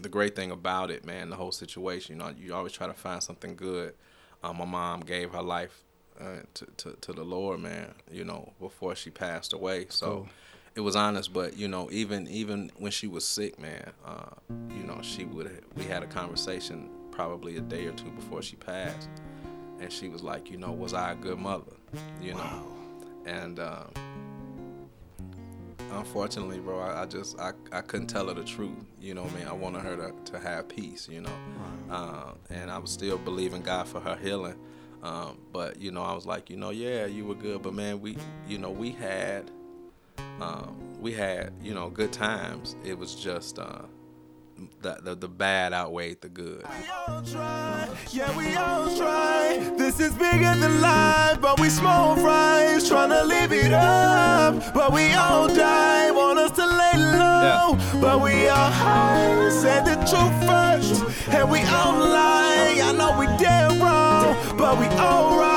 the 0.00 0.08
great 0.08 0.36
thing 0.36 0.52
about 0.52 0.90
it, 0.90 1.04
man, 1.04 1.28
the 1.28 1.36
whole 1.36 1.50
situation, 1.52 2.16
you 2.16 2.22
know, 2.22 2.32
you 2.38 2.54
always 2.54 2.72
try 2.72 2.86
to 2.86 2.94
find 2.94 3.20
something 3.22 3.56
good. 3.56 3.94
Uh, 4.42 4.52
my 4.52 4.64
mom 4.64 5.00
gave 5.00 5.32
her 5.32 5.42
life 5.42 5.82
uh, 6.20 6.42
to, 6.54 6.66
to 6.76 6.96
to 7.00 7.12
the 7.12 7.24
Lord, 7.24 7.60
man. 7.60 7.94
You 8.10 8.24
know, 8.24 8.52
before 8.60 8.94
she 8.94 9.10
passed 9.10 9.52
away. 9.52 9.86
So 9.88 10.06
Cool. 10.06 10.28
It 10.78 10.82
was 10.82 10.94
honest, 10.94 11.32
but 11.32 11.56
you 11.56 11.66
know, 11.66 11.90
even 11.90 12.28
even 12.28 12.70
when 12.76 12.92
she 12.92 13.08
was 13.08 13.24
sick, 13.24 13.58
man, 13.58 13.90
uh, 14.06 14.30
you 14.70 14.84
know, 14.84 15.00
she 15.02 15.24
would 15.24 15.64
we 15.74 15.82
had 15.82 16.04
a 16.04 16.06
conversation 16.06 16.88
probably 17.10 17.56
a 17.56 17.60
day 17.60 17.86
or 17.86 17.92
two 17.94 18.12
before 18.12 18.42
she 18.42 18.54
passed, 18.54 19.08
and 19.80 19.92
she 19.92 20.08
was 20.08 20.22
like, 20.22 20.48
you 20.48 20.56
know, 20.56 20.70
was 20.70 20.94
I 20.94 21.10
a 21.10 21.14
good 21.16 21.36
mother? 21.36 21.72
You 22.22 22.34
know, 22.34 22.68
and 23.26 23.58
um, 23.58 23.90
unfortunately, 25.90 26.60
bro, 26.60 26.78
I, 26.78 27.02
I 27.02 27.06
just 27.06 27.36
I, 27.40 27.54
I 27.72 27.80
couldn't 27.80 28.06
tell 28.06 28.28
her 28.28 28.34
the 28.34 28.44
truth. 28.44 28.84
You 29.00 29.14
know, 29.14 29.24
what 29.24 29.32
I 29.32 29.38
mean, 29.38 29.48
I 29.48 29.54
wanted 29.54 29.82
her 29.82 29.96
to, 29.96 30.30
to 30.30 30.38
have 30.38 30.68
peace. 30.68 31.08
You 31.10 31.22
know, 31.22 31.38
uh, 31.90 32.34
and 32.50 32.70
I 32.70 32.78
was 32.78 32.92
still 32.92 33.18
believing 33.18 33.62
God 33.62 33.88
for 33.88 33.98
her 33.98 34.14
healing. 34.14 34.54
Um, 35.02 35.38
but 35.52 35.80
you 35.80 35.90
know, 35.90 36.02
I 36.02 36.12
was 36.12 36.24
like, 36.24 36.50
you 36.50 36.56
know, 36.56 36.70
yeah, 36.70 37.06
you 37.06 37.24
were 37.24 37.34
good, 37.34 37.62
but 37.62 37.74
man, 37.74 38.00
we, 38.00 38.16
you 38.46 38.58
know, 38.58 38.70
we 38.70 38.90
had, 38.90 39.50
um, 40.40 40.76
we 41.00 41.12
had, 41.12 41.52
you 41.62 41.74
know, 41.74 41.90
good 41.90 42.12
times. 42.12 42.76
It 42.84 42.98
was 42.98 43.14
just 43.14 43.58
uh, 43.58 43.82
the, 44.82 44.98
the 45.02 45.14
the 45.14 45.28
bad 45.28 45.72
outweighed 45.72 46.20
the 46.20 46.28
good. 46.28 46.64
We 46.64 46.88
all 47.06 47.22
try, 47.22 47.88
yeah, 48.10 48.36
we 48.36 48.56
all 48.56 48.96
try. 48.96 49.72
This 49.76 50.00
is 50.00 50.12
bigger 50.14 50.54
than 50.54 50.80
life, 50.80 51.40
but 51.40 51.60
we 51.60 51.68
small 51.68 52.16
fries, 52.16 52.88
trying 52.88 53.10
to 53.10 53.24
live 53.24 53.52
it 53.52 53.72
up. 53.72 54.74
But 54.74 54.92
we 54.92 55.12
all 55.12 55.48
die, 55.48 56.10
want 56.10 56.38
us 56.38 56.52
to 56.52 56.66
lay 56.66 56.96
low. 56.96 57.78
But 58.00 58.20
we 58.20 58.48
all 58.48 58.70
high, 58.70 59.50
said 59.50 59.84
the 59.84 59.94
truth 60.10 60.36
first, 60.46 61.28
and 61.28 61.50
we 61.50 61.60
all 61.62 61.98
lie. 61.98 62.80
I 62.82 62.92
know 62.92 63.18
we 63.18 63.26
wrong, 63.80 64.36
but 64.56 64.78
we 64.78 64.86
alright, 64.86 65.47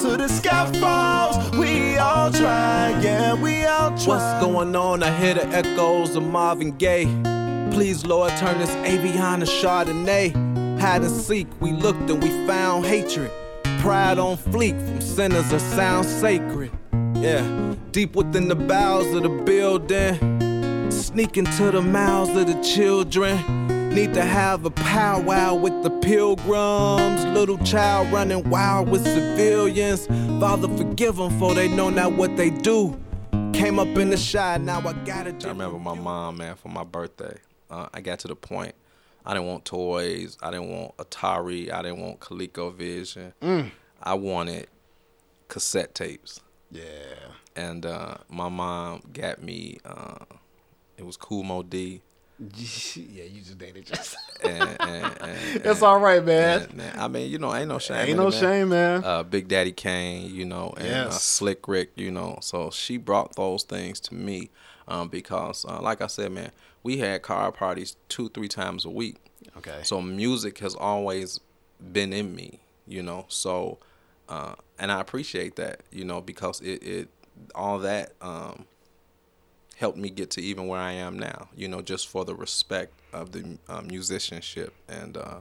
to 0.00 0.16
the 0.16 0.28
falls, 0.80 1.50
we 1.58 1.98
all 1.98 2.30
try, 2.30 2.98
yeah, 3.02 3.34
we 3.34 3.64
all 3.66 3.90
try. 3.98 4.06
What's 4.06 4.44
going 4.44 4.74
on? 4.74 5.02
I 5.02 5.14
hear 5.18 5.34
the 5.34 5.46
echoes 5.48 6.16
of 6.16 6.22
Marvin 6.22 6.76
Gaye. 6.78 7.04
Please, 7.70 8.06
Lord, 8.06 8.32
turn 8.38 8.58
this 8.58 8.70
Avion 8.76 9.40
to 9.40 9.46
Chardonnay. 9.46 10.80
Hide 10.80 11.02
and 11.02 11.10
seek, 11.10 11.48
we 11.60 11.72
looked 11.72 12.08
and 12.08 12.22
we 12.22 12.30
found 12.46 12.86
hatred. 12.86 13.30
Pride 13.80 14.18
on 14.18 14.38
fleek 14.38 14.78
from 14.88 15.02
sinners 15.02 15.50
that 15.50 15.60
sound 15.60 16.06
sacred. 16.06 16.70
Yeah, 17.16 17.74
deep 17.90 18.16
within 18.16 18.48
the 18.48 18.56
bowels 18.56 19.14
of 19.14 19.22
the 19.22 19.28
building. 19.28 20.90
sneaking 20.90 21.44
to 21.44 21.70
the 21.70 21.82
mouths 21.82 22.34
of 22.36 22.46
the 22.46 22.62
children. 22.62 23.69
Need 23.90 24.14
to 24.14 24.22
have 24.22 24.64
a 24.64 24.70
powwow 24.70 25.54
with 25.56 25.82
the 25.82 25.90
pilgrims. 25.90 27.24
Little 27.24 27.58
child 27.58 28.12
running 28.12 28.48
wild 28.48 28.88
with 28.88 29.04
civilians. 29.04 30.06
Father, 30.40 30.68
forgive 30.68 31.16
them, 31.16 31.36
for 31.38 31.54
they 31.54 31.68
know 31.68 31.90
not 31.90 32.12
what 32.12 32.36
they 32.36 32.50
do. 32.50 32.98
Came 33.52 33.78
up 33.78 33.88
in 33.88 34.10
the 34.10 34.16
shot, 34.16 34.60
now 34.60 34.78
I 34.78 34.92
gotta 35.04 35.32
do. 35.32 35.48
I 35.48 35.50
remember 35.50 35.78
my 35.78 35.94
mom, 35.94 36.36
man, 36.36 36.54
for 36.54 36.68
my 36.68 36.84
birthday. 36.84 37.36
Uh, 37.68 37.88
I 37.92 38.00
got 38.00 38.20
to 38.20 38.28
the 38.28 38.36
point 38.36 38.74
I 39.24 39.34
didn't 39.34 39.48
want 39.48 39.64
toys. 39.64 40.38
I 40.42 40.50
didn't 40.50 40.70
want 40.70 40.96
Atari. 40.96 41.72
I 41.72 41.82
didn't 41.82 42.00
want 42.00 42.20
ColecoVision. 42.20 43.70
I 44.02 44.14
wanted 44.14 44.68
cassette 45.48 45.94
tapes. 45.94 46.40
Yeah. 46.70 46.82
And 47.56 47.84
uh, 47.84 48.18
my 48.28 48.48
mom 48.48 49.02
got 49.12 49.42
me. 49.42 49.78
Uh, 49.84 50.24
it 50.96 51.04
was 51.04 51.16
Cool 51.16 51.42
Mo 51.42 51.62
D. 51.62 52.02
yeah, 52.56 53.24
you 53.24 53.40
just 53.40 53.58
dated 53.58 53.86
just. 53.92 54.16
And, 54.42 54.76
and, 54.80 55.22
and, 55.22 55.66
It's 55.66 55.82
all 55.82 56.00
right, 56.00 56.24
man. 56.24 56.94
I 56.96 57.08
mean, 57.08 57.30
you 57.30 57.38
know, 57.38 57.54
ain't 57.54 57.68
no 57.68 57.78
shame. 57.78 58.08
Ain't 58.08 58.16
no 58.16 58.28
it, 58.28 58.30
man. 58.30 58.40
shame, 58.40 58.68
man. 58.70 59.04
uh, 59.04 59.22
Big 59.22 59.48
Daddy 59.48 59.72
Kane, 59.72 60.34
you 60.34 60.46
know, 60.46 60.72
and 60.76 61.08
uh, 61.08 61.10
Slick 61.10 61.68
Rick, 61.68 61.90
you 61.96 62.10
know. 62.10 62.38
So 62.40 62.70
she 62.70 62.96
brought 62.96 63.36
those 63.36 63.62
things 63.62 64.00
to 64.00 64.14
me 64.14 64.50
um, 64.88 65.08
because, 65.08 65.66
uh, 65.68 65.80
like 65.80 66.00
I 66.00 66.06
said, 66.06 66.32
man, 66.32 66.50
we 66.82 66.98
had 66.98 67.22
car 67.22 67.52
parties 67.52 67.96
two, 68.08 68.28
three 68.30 68.48
times 68.48 68.84
a 68.84 68.90
week. 68.90 69.16
Okay. 69.58 69.80
So 69.82 70.00
music 70.00 70.58
has 70.58 70.74
always 70.74 71.40
been 71.92 72.12
in 72.12 72.34
me, 72.34 72.60
you 72.86 73.02
know. 73.02 73.26
So, 73.28 73.78
uh, 74.28 74.54
and 74.78 74.90
I 74.90 75.00
appreciate 75.00 75.56
that, 75.56 75.80
you 75.90 76.04
know, 76.04 76.20
because 76.20 76.60
it, 76.60 76.82
it 76.82 77.08
all 77.54 77.78
that 77.80 78.12
um, 78.20 78.66
helped 79.80 79.96
me 79.96 80.10
get 80.10 80.30
to 80.32 80.42
even 80.42 80.66
where 80.66 80.78
I 80.78 80.92
am 80.92 81.18
now, 81.18 81.48
you 81.56 81.66
know, 81.66 81.80
just 81.80 82.06
for 82.06 82.26
the 82.26 82.34
respect 82.34 82.92
of 83.14 83.32
the 83.32 83.56
uh, 83.66 83.80
musicianship 83.80 84.74
and 84.86 85.16
uh, 85.16 85.38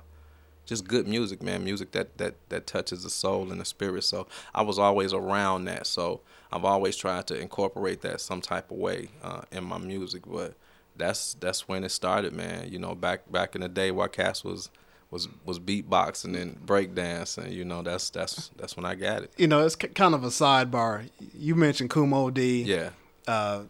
just 0.65 0.87
good 0.87 1.07
music, 1.09 1.43
man. 1.43 1.63
Music 1.65 1.91
that, 1.91 2.17
that 2.19 2.35
that 2.47 2.65
touches 2.65 3.03
the 3.03 3.09
soul 3.09 3.51
and 3.51 3.59
the 3.59 3.65
spirit. 3.65 4.05
So 4.05 4.27
I 4.55 4.61
was 4.61 4.79
always 4.79 5.11
around 5.13 5.65
that. 5.65 5.85
So 5.87 6.21
I've 6.53 6.63
always 6.63 6.95
tried 6.95 7.27
to 7.27 7.37
incorporate 7.37 7.99
that 8.03 8.21
some 8.21 8.39
type 8.39 8.71
of 8.71 8.77
way 8.77 9.09
uh, 9.21 9.41
in 9.51 9.65
my 9.65 9.77
music. 9.77 10.23
But 10.25 10.53
that's 10.95 11.33
that's 11.33 11.67
when 11.67 11.83
it 11.83 11.89
started, 11.89 12.31
man. 12.31 12.71
You 12.71 12.79
know, 12.79 12.95
back 12.95 13.29
back 13.29 13.55
in 13.55 13.61
the 13.61 13.69
day, 13.69 13.91
while 13.91 14.07
Cass 14.07 14.43
was 14.45 14.69
was 15.11 15.27
was 15.43 15.59
beatboxing 15.59 16.39
and 16.39 16.65
breakdancing. 16.65 17.51
You 17.51 17.65
know, 17.65 17.81
that's 17.81 18.09
that's 18.09 18.51
that's 18.55 18.77
when 18.77 18.85
I 18.85 18.95
got 18.95 19.23
it. 19.23 19.33
you 19.37 19.47
know, 19.47 19.65
it's 19.65 19.75
kind 19.75 20.15
of 20.15 20.23
a 20.23 20.27
sidebar. 20.27 21.09
You 21.33 21.55
mentioned 21.55 21.89
Kool 21.89 22.07
Moe 22.07 22.29
Dee, 22.29 22.61
Yeah, 22.63 22.91
uh, 23.27 23.63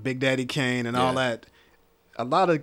Big 0.00 0.18
Daddy 0.20 0.46
Kane, 0.46 0.86
and 0.86 0.96
all 0.96 1.14
that. 1.14 1.46
A 2.16 2.24
lot 2.24 2.50
of 2.50 2.62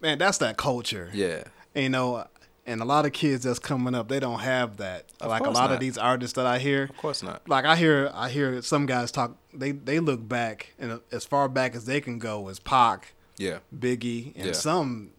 man, 0.00 0.18
that's 0.18 0.38
that 0.38 0.56
culture. 0.56 1.10
yeah, 1.12 1.44
you 1.74 1.88
know, 1.88 2.26
and 2.66 2.80
a 2.80 2.84
lot 2.84 3.06
of 3.06 3.12
kids 3.12 3.44
that's 3.44 3.58
coming 3.58 3.94
up, 3.94 4.08
they 4.08 4.20
don't 4.20 4.40
have 4.40 4.78
that. 4.78 5.06
Of 5.20 5.30
like 5.30 5.46
a 5.46 5.50
lot 5.50 5.70
of 5.72 5.80
these 5.80 5.96
artists 5.98 6.34
that 6.36 6.46
I 6.46 6.58
hear, 6.58 6.84
of 6.84 6.96
course 6.96 7.22
not. 7.22 7.48
like 7.48 7.64
I 7.64 7.76
hear, 7.76 8.10
I 8.14 8.28
hear 8.30 8.60
some 8.62 8.86
guys 8.86 9.10
talk. 9.12 9.36
They 9.52 9.72
they 9.72 10.00
look 10.00 10.26
back 10.28 10.74
and 10.78 10.92
uh, 10.92 10.98
as 11.12 11.24
far 11.24 11.48
back 11.48 11.74
as 11.74 11.84
they 11.86 12.00
can 12.00 12.18
go 12.18 12.48
is 12.48 12.58
Pac, 12.58 13.14
Yeah, 13.36 13.58
Biggie, 13.76 14.32
and 14.36 14.46
Yeah. 14.46 14.52
some 14.52 15.10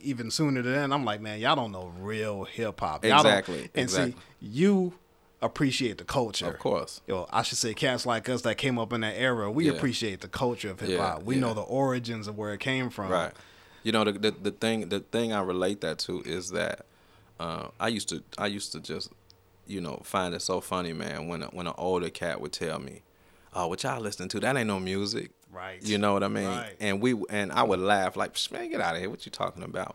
even 0.00 0.30
sooner 0.30 0.62
than 0.62 0.72
that. 0.74 0.92
I'm 0.94 1.04
like, 1.04 1.20
man, 1.20 1.40
y'all 1.40 1.56
don't 1.56 1.72
know 1.72 1.92
real 1.98 2.44
hip 2.44 2.78
hop. 2.80 3.04
Exactly, 3.04 3.68
And 3.74 3.90
see, 3.90 4.00
exactly. 4.02 4.14
you 4.40 4.94
appreciate 5.40 5.98
the 5.98 6.04
culture. 6.04 6.46
of 6.46 6.58
course. 6.58 7.00
Yo, 7.06 7.26
I 7.30 7.42
should 7.42 7.58
say 7.58 7.74
cats 7.74 8.04
like 8.06 8.28
us 8.28 8.42
that 8.42 8.56
came 8.58 8.78
up 8.78 8.92
in 8.92 9.00
that 9.02 9.16
era, 9.16 9.50
we 9.50 9.66
Yeah. 9.66 9.72
appreciate 9.72 10.20
the 10.20 10.28
culture 10.28 10.70
of 10.70 10.80
hip 10.80 10.98
hop. 10.98 11.18
Yeah, 11.20 11.24
we 11.24 11.34
yeah. 11.36 11.40
know 11.42 11.54
the 11.54 11.60
origins 11.62 12.26
of 12.28 12.36
where 12.36 12.52
it 12.52 12.60
came 12.60 12.90
from. 12.90 13.10
Right. 13.10 13.32
You 13.84 13.92
know 13.92 14.04
the, 14.04 14.12
the 14.12 14.30
the 14.32 14.50
thing 14.50 14.88
the 14.88 15.00
thing 15.00 15.32
I 15.32 15.40
relate 15.40 15.80
that 15.82 15.98
to 16.00 16.20
is 16.22 16.50
that 16.50 16.84
uh, 17.38 17.68
I 17.78 17.88
used 17.88 18.08
to 18.08 18.22
I 18.36 18.46
used 18.48 18.72
to 18.72 18.80
just 18.80 19.10
you 19.66 19.80
know 19.80 20.00
find 20.04 20.34
it 20.34 20.42
so 20.42 20.60
funny 20.60 20.92
man 20.92 21.28
when 21.28 21.42
a, 21.42 21.46
when 21.46 21.66
an 21.66 21.74
older 21.78 22.10
cat 22.10 22.40
would 22.40 22.52
tell 22.52 22.80
me, 22.80 23.02
"Oh, 23.54 23.68
what 23.68 23.84
y'all 23.84 24.00
listening 24.00 24.28
to? 24.30 24.40
That 24.40 24.56
ain't 24.56 24.66
no 24.66 24.80
music." 24.80 25.30
Right. 25.50 25.80
You 25.82 25.96
know 25.96 26.12
what 26.12 26.22
I 26.24 26.28
mean? 26.28 26.48
Right. 26.48 26.74
And 26.80 27.00
we 27.00 27.14
and 27.30 27.52
I 27.52 27.62
would 27.62 27.78
laugh 27.80 28.16
like, 28.16 28.36
man, 28.50 28.68
get 28.68 28.80
out 28.80 28.96
of 28.96 29.00
here! 29.00 29.08
What 29.08 29.24
you 29.24 29.30
talking 29.32 29.62
about? 29.62 29.94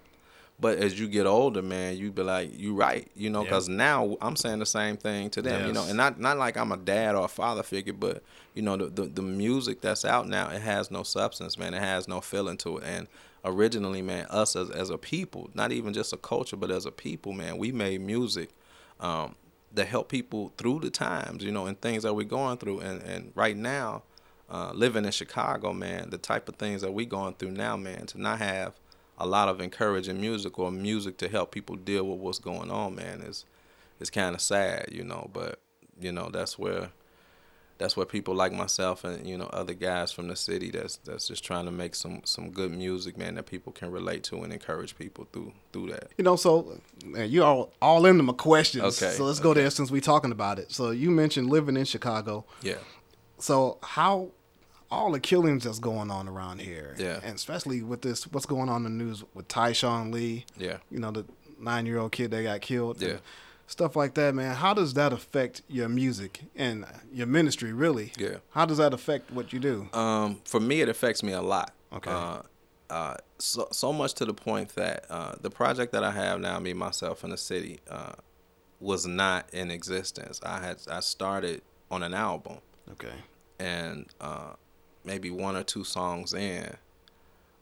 But 0.59 0.77
as 0.77 0.97
you 0.99 1.07
get 1.07 1.25
older, 1.25 1.61
man, 1.61 1.97
you 1.97 2.11
be 2.11 2.21
like, 2.23 2.57
you 2.57 2.73
right, 2.75 3.09
you 3.15 3.29
know, 3.29 3.39
Yeah. 3.39 3.45
because 3.45 3.67
now 3.67 4.17
I'm 4.21 4.35
saying 4.35 4.59
the 4.59 4.65
same 4.65 4.97
thing 4.97 5.29
to 5.31 5.41
them, 5.41 5.61
you 5.67 5.73
know, 5.73 5.83
and 5.85 5.97
not 5.97 6.19
not 6.19 6.37
like 6.37 6.55
I'm 6.57 6.71
a 6.71 6.77
dad 6.77 7.15
or 7.15 7.25
a 7.25 7.27
father 7.27 7.63
figure, 7.63 7.91
but 7.93 8.23
you 8.53 8.61
know, 8.61 8.77
the, 8.77 8.85
the 8.85 9.05
the 9.07 9.21
music 9.21 9.81
that's 9.81 10.05
out 10.05 10.27
now, 10.27 10.49
it 10.49 10.61
has 10.61 10.91
no 10.91 11.03
substance, 11.03 11.57
man. 11.57 11.73
It 11.73 11.81
has 11.81 12.07
no 12.07 12.21
feeling 12.21 12.57
to 12.57 12.77
it. 12.77 12.83
And 12.85 13.07
originally, 13.43 14.01
man, 14.01 14.25
us 14.29 14.55
as 14.55 14.69
as 14.69 14.89
a 14.89 14.97
people, 14.97 15.49
not 15.53 15.71
even 15.71 15.91
just 15.93 16.13
a 16.13 16.17
culture, 16.17 16.55
but 16.55 16.71
as 16.71 16.85
a 16.85 16.91
people, 16.91 17.33
man, 17.33 17.57
we 17.57 17.71
made 17.71 17.99
music 18.01 18.49
um, 18.99 19.35
that 19.73 19.87
help 19.87 20.07
people 20.07 20.53
through 20.57 20.79
the 20.81 20.91
times, 20.91 21.43
you 21.43 21.51
know, 21.51 21.65
and 21.65 21.81
things 21.81 22.03
that 22.03 22.13
we're 22.13 22.25
going 22.25 22.57
through. 22.57 22.79
And 22.79 23.01
and 23.01 23.31
right 23.35 23.57
now, 23.57 24.03
uh, 24.49 24.71
living 24.73 25.03
in 25.03 25.11
Chicago, 25.11 25.73
man, 25.73 26.11
the 26.11 26.17
type 26.19 26.47
of 26.47 26.55
things 26.55 26.81
that 26.83 26.93
we 26.93 27.05
going 27.05 27.33
through 27.33 27.51
now, 27.51 27.75
man, 27.75 28.05
to 28.05 28.21
not 28.21 28.37
have 28.37 28.75
a 29.23 29.25
lot 29.25 29.47
of 29.47 29.61
encouraging 29.61 30.19
music 30.19 30.59
or 30.59 30.71
music 30.71 31.17
to 31.17 31.29
help 31.29 31.51
people 31.51 31.75
deal 31.77 32.03
with 32.03 32.19
what's 32.19 32.39
going 32.39 32.69
on, 32.69 32.95
man, 32.95 33.21
is 33.21 33.45
is 33.99 34.09
kind 34.09 34.35
of 34.35 34.41
sad, 34.41 34.89
you 34.91 35.03
know. 35.03 35.29
But 35.31 35.59
you 35.99 36.11
know, 36.11 36.29
that's 36.29 36.59
where 36.59 36.89
that's 37.77 37.95
where 37.95 38.05
people 38.05 38.35
like 38.35 38.51
myself 38.51 39.03
and 39.03 39.25
you 39.25 39.37
know 39.37 39.47
other 39.47 39.73
guys 39.73 40.11
from 40.11 40.27
the 40.27 40.35
city 40.35 40.71
that's 40.71 40.97
that's 40.97 41.27
just 41.27 41.43
trying 41.43 41.65
to 41.65 41.71
make 41.71 41.95
some 41.95 42.21
some 42.25 42.51
good 42.51 42.71
music, 42.71 43.17
man, 43.17 43.35
that 43.35 43.45
people 43.45 43.71
can 43.71 43.91
relate 43.91 44.23
to 44.23 44.43
and 44.43 44.51
encourage 44.51 44.97
people 44.97 45.25
through 45.31 45.53
through 45.71 45.91
that. 45.91 46.11
You 46.17 46.25
know, 46.25 46.35
so 46.35 46.79
man, 47.05 47.29
you 47.29 47.43
all 47.43 47.71
all 47.81 48.05
into 48.05 48.23
my 48.23 48.33
questions. 48.33 49.01
Okay, 49.01 49.13
So 49.15 49.23
let's 49.23 49.39
go 49.39 49.53
there 49.53 49.69
since 49.69 49.89
we're 49.89 50.01
talking 50.01 50.33
about 50.33 50.59
it. 50.59 50.71
So 50.73 50.91
you 50.91 51.11
mentioned 51.11 51.49
living 51.49 51.77
in 51.77 51.85
Chicago. 51.85 52.45
Yeah. 52.61 52.75
So 53.39 53.77
how 53.81 54.31
all 54.93 55.11
the 55.11 55.19
killings 55.19 55.63
that's 55.63 55.79
going 55.79 56.09
on 56.11 56.27
around 56.27 56.59
here, 56.61 56.95
Yeah. 56.97 57.19
and 57.23 57.35
especially 57.35 57.81
with 57.81 58.01
this, 58.01 58.25
what's 58.27 58.45
going 58.45 58.69
on 58.69 58.85
in 58.85 58.97
the 58.97 59.03
news 59.03 59.23
with 59.33 59.47
Tyshawn 59.47 60.13
Lee, 60.13 60.45
Yeah. 60.57 60.77
you 60.89 60.99
know, 60.99 61.11
the 61.11 61.25
nine 61.59 61.85
year 61.85 61.97
old 61.99 62.11
kid 62.11 62.31
that 62.31 62.43
got 62.43 62.61
killed, 62.61 63.01
Yeah. 63.01 63.17
stuff 63.67 63.95
like 63.95 64.13
that, 64.15 64.35
man. 64.35 64.55
How 64.55 64.73
does 64.73 64.93
that 64.95 65.13
affect 65.13 65.61
your 65.67 65.89
music 65.89 66.41
and 66.55 66.85
your 67.11 67.27
ministry, 67.27 67.73
really? 67.73 68.13
Yeah. 68.17 68.37
How 68.51 68.65
does 68.65 68.77
that 68.77 68.93
affect 68.93 69.31
what 69.31 69.51
you 69.53 69.59
do? 69.59 69.89
Um, 69.93 70.41
for 70.45 70.59
me, 70.59 70.81
it 70.81 70.89
affects 70.89 71.23
me 71.23 71.31
a 71.33 71.41
lot. 71.41 71.71
Okay. 71.91 72.11
Uh, 72.11 72.41
uh, 72.89 73.15
so 73.39 73.67
so 73.71 73.91
much 73.93 74.13
to 74.15 74.25
the 74.25 74.33
point 74.33 74.75
that 74.75 75.05
uh, 75.09 75.35
the 75.41 75.49
project 75.49 75.91
that 75.93 76.03
I 76.03 76.11
have 76.11 76.39
now, 76.39 76.59
me 76.59 76.73
myself 76.73 77.23
and 77.23 77.31
the 77.33 77.37
city, 77.37 77.79
uh, 77.89 78.13
was 78.79 79.05
not 79.07 79.49
in 79.53 79.71
existence. 79.71 80.39
I 80.43 80.59
had 80.59 80.77
I 80.89 80.99
started 80.99 81.61
on 81.89 82.03
an 82.03 82.13
album, 82.13 82.57
Okay. 82.91 83.13
and 83.59 84.07
uh, 84.19 84.53
maybe 85.03 85.29
one 85.29 85.55
or 85.55 85.63
two 85.63 85.83
songs 85.83 86.33
in, 86.33 86.75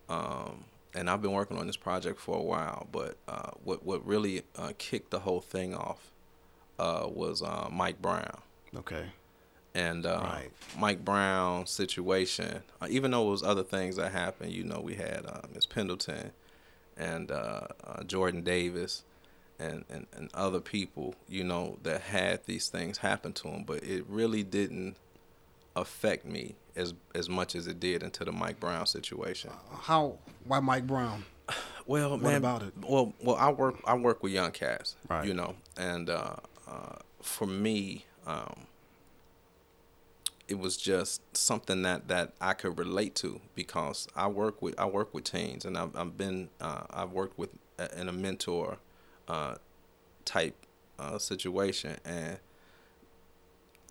um, 0.09 0.65
and 0.93 1.09
I've 1.09 1.21
been 1.21 1.31
working 1.31 1.57
on 1.57 1.67
this 1.67 1.77
project 1.77 2.19
for 2.19 2.37
a 2.37 2.41
while. 2.41 2.87
But 2.91 3.17
uh, 3.27 3.51
what 3.63 3.85
what 3.85 4.05
really 4.05 4.43
uh, 4.55 4.73
kicked 4.77 5.11
the 5.11 5.19
whole 5.19 5.41
thing 5.41 5.73
off 5.73 6.11
uh, 6.79 7.07
was 7.09 7.41
uh, 7.41 7.69
Mike 7.71 8.01
Brown 8.01 8.41
Okay. 8.75 9.05
and 9.73 10.05
uh, 10.05 10.19
Right. 10.23 10.49
Mike 10.77 11.05
Brown 11.05 11.65
situation. 11.67 12.63
Uh, 12.81 12.87
even 12.89 13.11
though 13.11 13.27
it 13.27 13.31
was 13.31 13.43
other 13.43 13.63
things 13.63 13.95
that 13.97 14.11
happened, 14.11 14.51
you 14.51 14.63
know, 14.63 14.79
we 14.81 14.95
had 14.95 15.25
uh, 15.27 15.41
Miss 15.53 15.65
Pendleton 15.65 16.31
and 16.97 17.31
uh, 17.31 17.67
uh, 17.85 18.03
Jordan 18.03 18.41
Davis 18.43 19.03
and, 19.59 19.85
and 19.89 20.07
and 20.17 20.29
other 20.33 20.59
people, 20.59 21.15
you 21.29 21.43
know, 21.43 21.77
that 21.83 22.01
had 22.01 22.45
these 22.45 22.67
things 22.67 22.97
happen 22.99 23.31
to 23.33 23.43
them, 23.43 23.63
but 23.63 23.83
it 23.83 24.03
really 24.09 24.43
didn't 24.43 24.97
affect 25.75 26.25
me 26.25 26.55
as 26.75 26.93
as 27.15 27.29
much 27.29 27.55
as 27.55 27.67
it 27.67 27.79
did 27.79 28.03
into 28.03 28.23
the 28.25 28.31
Mike 28.31 28.59
Brown 28.59 28.85
situation. 28.85 29.51
How? 29.81 30.17
Why 30.45 30.59
Mike 30.59 30.87
Brown? 30.87 31.25
Well, 31.85 32.17
man, 32.17 32.35
about 32.35 32.63
it? 32.63 32.73
Well, 32.87 33.13
well, 33.21 33.35
I 33.35 33.49
work 33.51 33.75
I 33.85 33.95
work 33.95 34.23
with 34.23 34.31
young 34.31 34.51
cats, 34.51 34.95
Right. 35.09 35.27
you 35.27 35.33
know, 35.33 35.55
and 35.75 36.09
uh, 36.09 36.35
uh, 36.67 36.95
for 37.21 37.45
me, 37.47 38.05
um, 38.25 38.67
it 40.47 40.59
was 40.59 40.77
just 40.77 41.21
something 41.35 41.81
that, 41.83 42.07
that 42.09 42.33
I 42.41 42.53
could 42.53 42.77
relate 42.77 43.15
to 43.15 43.41
because 43.55 44.07
I 44.15 44.27
work 44.27 44.61
with 44.61 44.79
I 44.79 44.85
work 44.85 45.13
with 45.13 45.25
teens, 45.25 45.65
and 45.65 45.77
I've, 45.77 45.95
I've 45.95 46.17
been 46.17 46.49
uh, 46.61 46.83
I've 46.91 47.11
worked 47.11 47.37
with 47.37 47.49
a, 47.79 47.99
in 47.99 48.07
a 48.07 48.13
mentor 48.13 48.77
uh, 49.27 49.55
type 50.23 50.55
uh, 50.99 51.17
situation, 51.17 51.97
and 52.05 52.37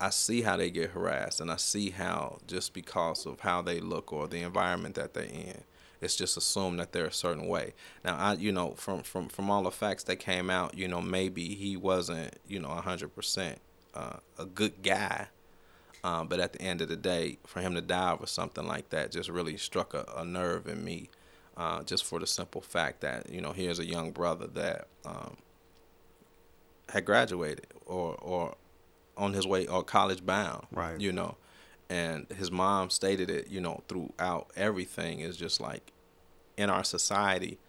I 0.01 0.09
see 0.09 0.41
how 0.41 0.57
they 0.57 0.71
get 0.71 0.91
harassed, 0.91 1.39
and 1.41 1.51
I 1.51 1.57
see 1.57 1.91
how 1.91 2.39
just 2.47 2.73
because 2.73 3.25
of 3.27 3.41
how 3.41 3.61
they 3.61 3.79
look 3.79 4.11
or 4.11 4.27
the 4.27 4.41
environment 4.41 4.95
that 4.95 5.13
they're 5.13 5.23
in, 5.25 5.63
it's 6.01 6.15
just 6.15 6.37
assumed 6.37 6.79
that 6.79 6.91
they're 6.91 7.05
a 7.05 7.13
certain 7.13 7.47
way. 7.47 7.73
Now, 8.03 8.17
I, 8.17 8.33
you 8.33 8.51
know, 8.51 8.71
from 8.71 9.03
from 9.03 9.29
from 9.29 9.51
all 9.51 9.63
the 9.63 9.71
facts 9.71 10.03
that 10.05 10.15
came 10.17 10.49
out, 10.49 10.75
you 10.75 10.87
know, 10.87 11.01
maybe 11.01 11.53
he 11.55 11.77
wasn't, 11.77 12.35
you 12.47 12.59
know, 12.59 12.69
hundred 12.69 13.15
percent 13.15 13.59
uh, 13.93 14.17
a 14.39 14.45
good 14.45 14.81
guy, 14.81 15.27
um, 16.03 16.27
but 16.27 16.39
at 16.39 16.53
the 16.53 16.61
end 16.61 16.81
of 16.81 16.89
the 16.89 16.95
day, 16.97 17.37
for 17.45 17.61
him 17.61 17.75
to 17.75 17.81
die 17.81 18.11
over 18.13 18.25
something 18.25 18.67
like 18.67 18.89
that 18.89 19.11
just 19.11 19.29
really 19.29 19.57
struck 19.57 19.93
a, 19.93 20.05
a 20.17 20.25
nerve 20.25 20.67
in 20.67 20.83
me, 20.83 21.09
uh, 21.57 21.83
just 21.83 22.05
for 22.05 22.19
the 22.19 22.27
simple 22.27 22.61
fact 22.61 23.01
that 23.01 23.29
you 23.29 23.39
know 23.41 23.51
here's 23.51 23.79
a 23.79 23.85
young 23.85 24.11
brother 24.11 24.47
that 24.47 24.87
um, 25.05 25.37
had 26.89 27.05
graduated 27.05 27.67
or 27.85 28.15
or 28.15 28.55
on 29.21 29.33
his 29.33 29.45
way 29.45 29.67
or 29.67 29.83
college 29.83 30.25
bound, 30.25 30.65
Right. 30.71 30.99
You 30.99 31.11
know, 31.11 31.37
and 31.89 32.25
his 32.35 32.51
mom 32.51 32.89
stated 32.89 33.29
it, 33.29 33.47
you 33.49 33.61
know, 33.61 33.83
throughout 33.87 34.49
everything 34.55 35.19
is 35.19 35.37
just 35.37 35.61
like 35.61 35.91
in 36.57 36.69
our 36.69 36.83
society, 36.83 37.59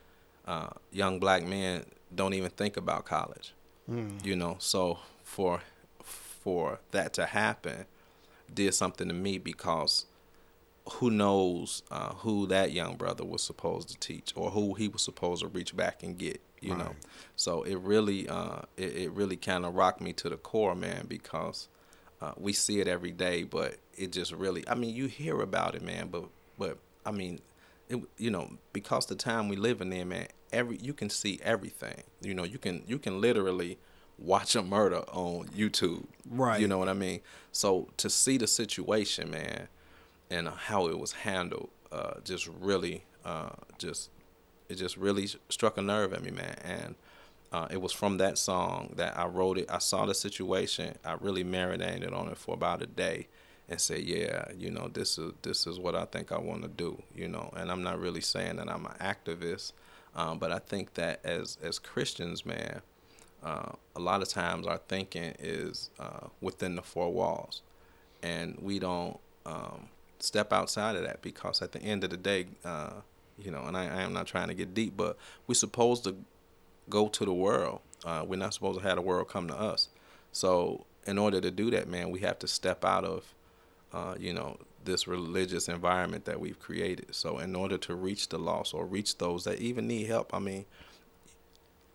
uh, 0.46 0.70
young 0.90 1.20
black 1.20 1.44
men 1.44 1.84
don't 2.14 2.34
even 2.34 2.50
think 2.50 2.76
about 2.76 3.04
college, 3.04 3.52
you 4.24 4.34
know. 4.34 4.56
So 4.58 4.98
for 5.22 5.60
for 6.02 6.80
that 6.90 7.12
to 7.14 7.26
happen, 7.26 7.84
did 8.52 8.74
something 8.74 9.08
to 9.08 9.14
me 9.14 9.38
because 9.38 10.06
who 10.94 11.10
knows 11.10 11.82
uh, 11.90 12.14
who 12.14 12.46
that 12.46 12.72
young 12.72 12.96
brother 12.96 13.24
was 13.24 13.42
supposed 13.42 13.88
to 13.90 13.98
teach 13.98 14.32
or 14.34 14.50
who 14.50 14.74
he 14.74 14.88
was 14.88 15.02
supposed 15.02 15.42
to 15.42 15.48
reach 15.48 15.76
back 15.76 16.02
and 16.02 16.18
get 16.18 16.40
you 16.62 16.76
know. 16.76 16.94
So 17.36 17.62
it 17.62 17.76
really 17.78 18.28
uh, 18.28 18.62
it, 18.76 18.96
it 18.96 19.12
really 19.12 19.36
kind 19.36 19.64
of 19.64 19.74
rocked 19.74 20.00
me 20.00 20.12
to 20.14 20.28
the 20.28 20.36
core 20.36 20.74
man 20.74 21.06
because 21.08 21.68
uh, 22.20 22.32
we 22.36 22.52
see 22.52 22.80
it 22.80 22.86
every 22.86 23.10
day 23.10 23.42
but 23.42 23.76
it 23.98 24.12
just 24.12 24.30
really 24.30 24.66
i 24.68 24.76
mean 24.76 24.94
you 24.94 25.06
hear 25.06 25.40
about 25.40 25.74
it 25.74 25.82
man 25.82 26.06
but 26.06 26.22
but 26.56 26.78
i 27.04 27.10
mean 27.10 27.40
it, 27.88 28.00
you 28.16 28.30
know 28.30 28.48
because 28.72 29.06
the 29.06 29.16
time 29.16 29.48
we 29.48 29.56
live 29.56 29.80
in 29.80 29.90
there 29.90 30.04
man 30.04 30.28
every 30.52 30.76
you 30.76 30.92
can 30.92 31.10
see 31.10 31.40
everything. 31.42 32.02
You 32.20 32.34
know 32.34 32.44
you 32.44 32.58
can 32.58 32.84
you 32.86 32.98
can 32.98 33.20
literally 33.20 33.78
watch 34.18 34.54
a 34.54 34.62
murder 34.62 35.02
on 35.10 35.48
youtube. 35.48 36.04
Right. 36.30 36.60
you 36.60 36.68
know 36.68 36.78
what 36.78 36.88
i 36.88 36.92
mean? 36.92 37.20
So 37.50 37.88
to 37.96 38.10
see 38.10 38.36
the 38.36 38.46
situation 38.46 39.30
man 39.30 39.68
and 40.30 40.48
how 40.48 40.86
it 40.86 40.98
was 40.98 41.12
handled 41.12 41.70
uh, 41.90 42.20
just 42.24 42.46
really 42.46 43.04
uh, 43.24 43.50
just 43.78 44.10
it 44.68 44.76
just 44.76 44.96
really 44.96 45.28
struck 45.48 45.76
a 45.76 45.82
nerve 45.82 46.12
at 46.12 46.22
me 46.22 46.30
man 46.30 46.56
and 46.64 46.94
uh, 47.52 47.68
it 47.70 47.80
was 47.80 47.92
from 47.92 48.16
that 48.16 48.38
song 48.38 48.94
that 48.96 49.16
I 49.16 49.26
wrote 49.26 49.58
it. 49.58 49.66
I 49.70 49.78
saw 49.78 50.06
the 50.06 50.14
situation. 50.14 50.96
I 51.04 51.14
really 51.20 51.44
marinated 51.44 52.12
on 52.12 52.28
it 52.28 52.38
for 52.38 52.54
about 52.54 52.80
a 52.80 52.86
day, 52.86 53.28
and 53.68 53.80
said, 53.80 54.00
"Yeah, 54.00 54.46
you 54.56 54.70
know, 54.70 54.88
this 54.88 55.18
is 55.18 55.32
this 55.42 55.66
is 55.66 55.78
what 55.78 55.94
I 55.94 56.06
think 56.06 56.32
I 56.32 56.38
want 56.38 56.62
to 56.62 56.68
do." 56.68 57.02
You 57.14 57.28
know, 57.28 57.52
and 57.54 57.70
I'm 57.70 57.82
not 57.82 58.00
really 58.00 58.22
saying 58.22 58.56
that 58.56 58.70
I'm 58.70 58.86
an 58.86 58.94
activist, 59.00 59.72
um, 60.16 60.38
but 60.38 60.50
I 60.50 60.60
think 60.60 60.94
that 60.94 61.20
as 61.24 61.58
as 61.62 61.78
Christians, 61.78 62.46
man, 62.46 62.80
uh, 63.42 63.72
a 63.94 64.00
lot 64.00 64.22
of 64.22 64.28
times 64.28 64.66
our 64.66 64.78
thinking 64.78 65.34
is 65.38 65.90
uh, 66.00 66.28
within 66.40 66.76
the 66.76 66.82
four 66.82 67.12
walls, 67.12 67.60
and 68.22 68.56
we 68.62 68.78
don't 68.78 69.18
um, 69.44 69.88
step 70.20 70.54
outside 70.54 70.96
of 70.96 71.02
that 71.02 71.20
because 71.20 71.60
at 71.60 71.72
the 71.72 71.82
end 71.82 72.02
of 72.02 72.08
the 72.08 72.16
day, 72.16 72.46
uh, 72.64 72.92
you 73.38 73.50
know, 73.50 73.62
and 73.62 73.76
I, 73.76 73.84
I 73.84 74.02
am 74.02 74.12
not 74.12 74.26
trying 74.26 74.48
to 74.48 74.54
get 74.54 74.74
deep, 74.74 74.96
but 74.96 75.16
we're 75.46 75.54
supposed 75.54 76.04
to 76.04 76.16
go 76.88 77.08
to 77.08 77.24
the 77.24 77.32
world. 77.32 77.80
Uh, 78.04 78.24
we're 78.26 78.36
not 78.36 78.54
supposed 78.54 78.80
to 78.80 78.86
have 78.86 78.96
the 78.96 79.02
world 79.02 79.28
come 79.28 79.48
to 79.48 79.58
us. 79.58 79.88
So 80.32 80.86
in 81.06 81.18
order 81.18 81.40
to 81.40 81.50
do 81.50 81.70
that, 81.70 81.88
man, 81.88 82.10
we 82.10 82.20
have 82.20 82.38
to 82.40 82.48
step 82.48 82.84
out 82.84 83.04
of, 83.04 83.34
uh, 83.92 84.14
you 84.18 84.32
know, 84.32 84.58
this 84.84 85.06
religious 85.06 85.68
environment 85.68 86.24
that 86.24 86.40
we've 86.40 86.58
created. 86.58 87.14
So 87.14 87.38
in 87.38 87.54
order 87.54 87.78
to 87.78 87.94
reach 87.94 88.28
the 88.28 88.38
lost 88.38 88.74
or 88.74 88.84
reach 88.84 89.18
those 89.18 89.44
that 89.44 89.60
even 89.60 89.86
need 89.86 90.06
help, 90.08 90.34
I 90.34 90.38
mean, 90.40 90.64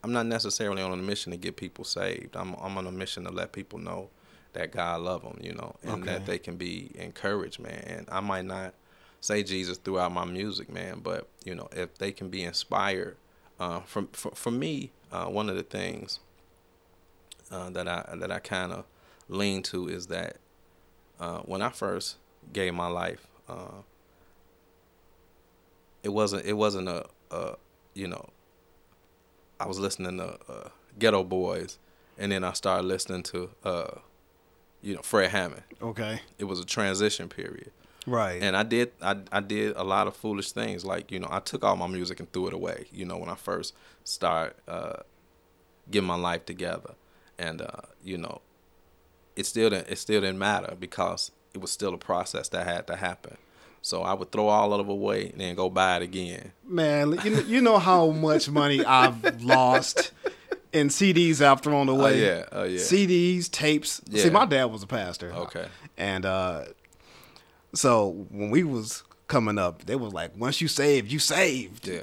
I'm 0.03 0.13
not 0.13 0.25
necessarily 0.25 0.81
on 0.81 0.93
a 0.93 0.97
mission 0.97 1.31
to 1.31 1.37
get 1.37 1.57
people 1.57 1.83
saved. 1.83 2.35
I'm 2.35 2.53
I'm 2.61 2.77
on 2.77 2.87
a 2.87 2.91
mission 2.91 3.25
to 3.25 3.31
let 3.31 3.51
people 3.51 3.79
know 3.79 4.09
that 4.53 4.71
God 4.71 5.01
love 5.01 5.23
them, 5.23 5.37
you 5.41 5.53
know, 5.53 5.75
and 5.83 6.03
that 6.05 6.25
they 6.25 6.37
can 6.37 6.55
be 6.55 6.91
encouraged, 6.95 7.59
man. 7.59 7.83
And 7.85 8.07
I 8.09 8.21
might 8.21 8.45
not 8.45 8.73
say 9.27 9.43
Jesus 9.43 9.77
throughout 9.77 10.13
my 10.13 10.25
music, 10.25 10.69
man, 10.69 11.01
but 11.03 11.27
you 11.43 11.53
know, 11.53 11.67
if 11.73 11.97
they 11.97 12.11
can 12.11 12.29
be 12.29 12.43
inspired, 12.43 13.17
uh, 13.59 13.81
from 13.81 14.07
for, 14.13 14.31
for 14.31 14.51
me, 14.51 14.91
uh, 15.11 15.25
one 15.25 15.49
of 15.49 15.55
the 15.55 15.63
things 15.63 16.19
uh, 17.51 17.69
that 17.71 17.87
I 17.87 18.15
that 18.15 18.31
I 18.31 18.39
kind 18.39 18.71
of 18.71 18.85
lean 19.27 19.63
to 19.63 19.89
is 19.89 20.07
that 20.07 20.37
uh, 21.19 21.39
when 21.39 21.61
I 21.61 21.69
first 21.69 22.15
gave 22.53 22.73
my 22.73 22.87
life 22.87 23.27
uh, 23.49 23.81
it 26.03 26.09
wasn't 26.09 26.45
it 26.45 26.53
wasn't 26.53 26.87
a, 26.87 27.05
a 27.31 27.55
you 27.93 28.07
know 28.07 28.29
I 29.59 29.67
was 29.67 29.79
listening 29.79 30.17
to 30.17 30.37
uh, 30.49 30.69
Geto 30.99 31.27
Boys, 31.27 31.79
and 32.17 32.31
then 32.31 32.43
I 32.43 32.53
started 32.53 32.85
listening 32.85 33.23
to 33.23 33.49
uh, 33.63 33.91
you 34.81 34.95
know 34.95 35.01
Fred 35.01 35.31
Hammond. 35.31 35.63
Okay. 35.81 36.21
It 36.37 36.45
was 36.45 36.59
a 36.59 36.65
transition 36.65 37.27
period. 37.27 37.71
Right. 38.07 38.41
And 38.41 38.55
I 38.55 38.63
did 38.63 38.91
I, 39.01 39.17
I 39.31 39.41
did 39.41 39.75
a 39.75 39.83
lot 39.83 40.07
of 40.07 40.15
foolish 40.15 40.53
things 40.53 40.85
like 40.85 41.11
you 41.11 41.19
know 41.19 41.27
I 41.29 41.39
took 41.39 41.63
all 41.63 41.75
my 41.75 41.87
music 41.87 42.19
and 42.21 42.31
threw 42.31 42.47
it 42.47 42.53
away 42.53 42.85
you 42.91 43.05
know 43.05 43.17
when 43.17 43.29
I 43.29 43.35
first 43.35 43.73
started 44.05 44.55
uh, 44.67 45.01
getting 45.91 46.07
my 46.07 46.15
life 46.15 46.45
together 46.45 46.95
and 47.37 47.61
uh, 47.61 47.81
you 48.01 48.17
know 48.17 48.41
it 49.35 49.45
still 49.45 49.69
didn't 49.69 49.89
it 49.89 49.97
still 49.97 50.21
didn't 50.21 50.39
matter 50.39 50.75
because 50.79 51.31
it 51.53 51.59
was 51.59 51.69
still 51.69 51.93
a 51.93 51.97
process 51.97 52.47
that 52.49 52.65
had 52.65 52.87
to 52.87 52.95
happen 52.95 53.35
so 53.81 54.03
I 54.03 54.13
would 54.13 54.31
throw 54.31 54.47
all 54.47 54.73
of 54.73 54.87
it 54.87 54.91
away 54.91 55.29
and 55.29 55.41
then 55.41 55.55
go 55.55 55.69
buy 55.69 55.97
it 55.97 56.01
again 56.03 56.53
Man, 56.65 57.19
you 57.25 57.29
know, 57.29 57.39
you 57.41 57.61
know 57.61 57.77
how 57.77 58.09
much 58.11 58.49
money 58.49 58.85
I've 58.85 59.43
lost 59.43 60.11
in 60.73 60.89
CDs 60.89 61.41
I've 61.41 61.61
thrown 61.61 61.89
away. 61.89 62.21
yeah, 62.21 62.45
oh, 62.51 62.63
yeah. 62.63 62.79
CDs, 62.79 63.49
tapes. 63.49 64.01
See, 64.13 64.29
my 64.29 64.45
dad 64.45 64.65
was 64.65 64.83
a 64.83 64.87
pastor. 64.87 65.31
Okay. 65.33 65.65
And 65.97 66.25
uh, 66.25 66.65
so 67.77 68.25
when 68.31 68.49
we 68.49 68.63
was 68.63 69.03
coming 69.27 69.57
up, 69.57 69.85
they 69.85 69.95
was 69.95 70.13
like, 70.13 70.31
once 70.37 70.61
you 70.61 70.67
saved, 70.67 71.11
you 71.11 71.19
saved. 71.19 71.87
Yeah. 71.87 72.01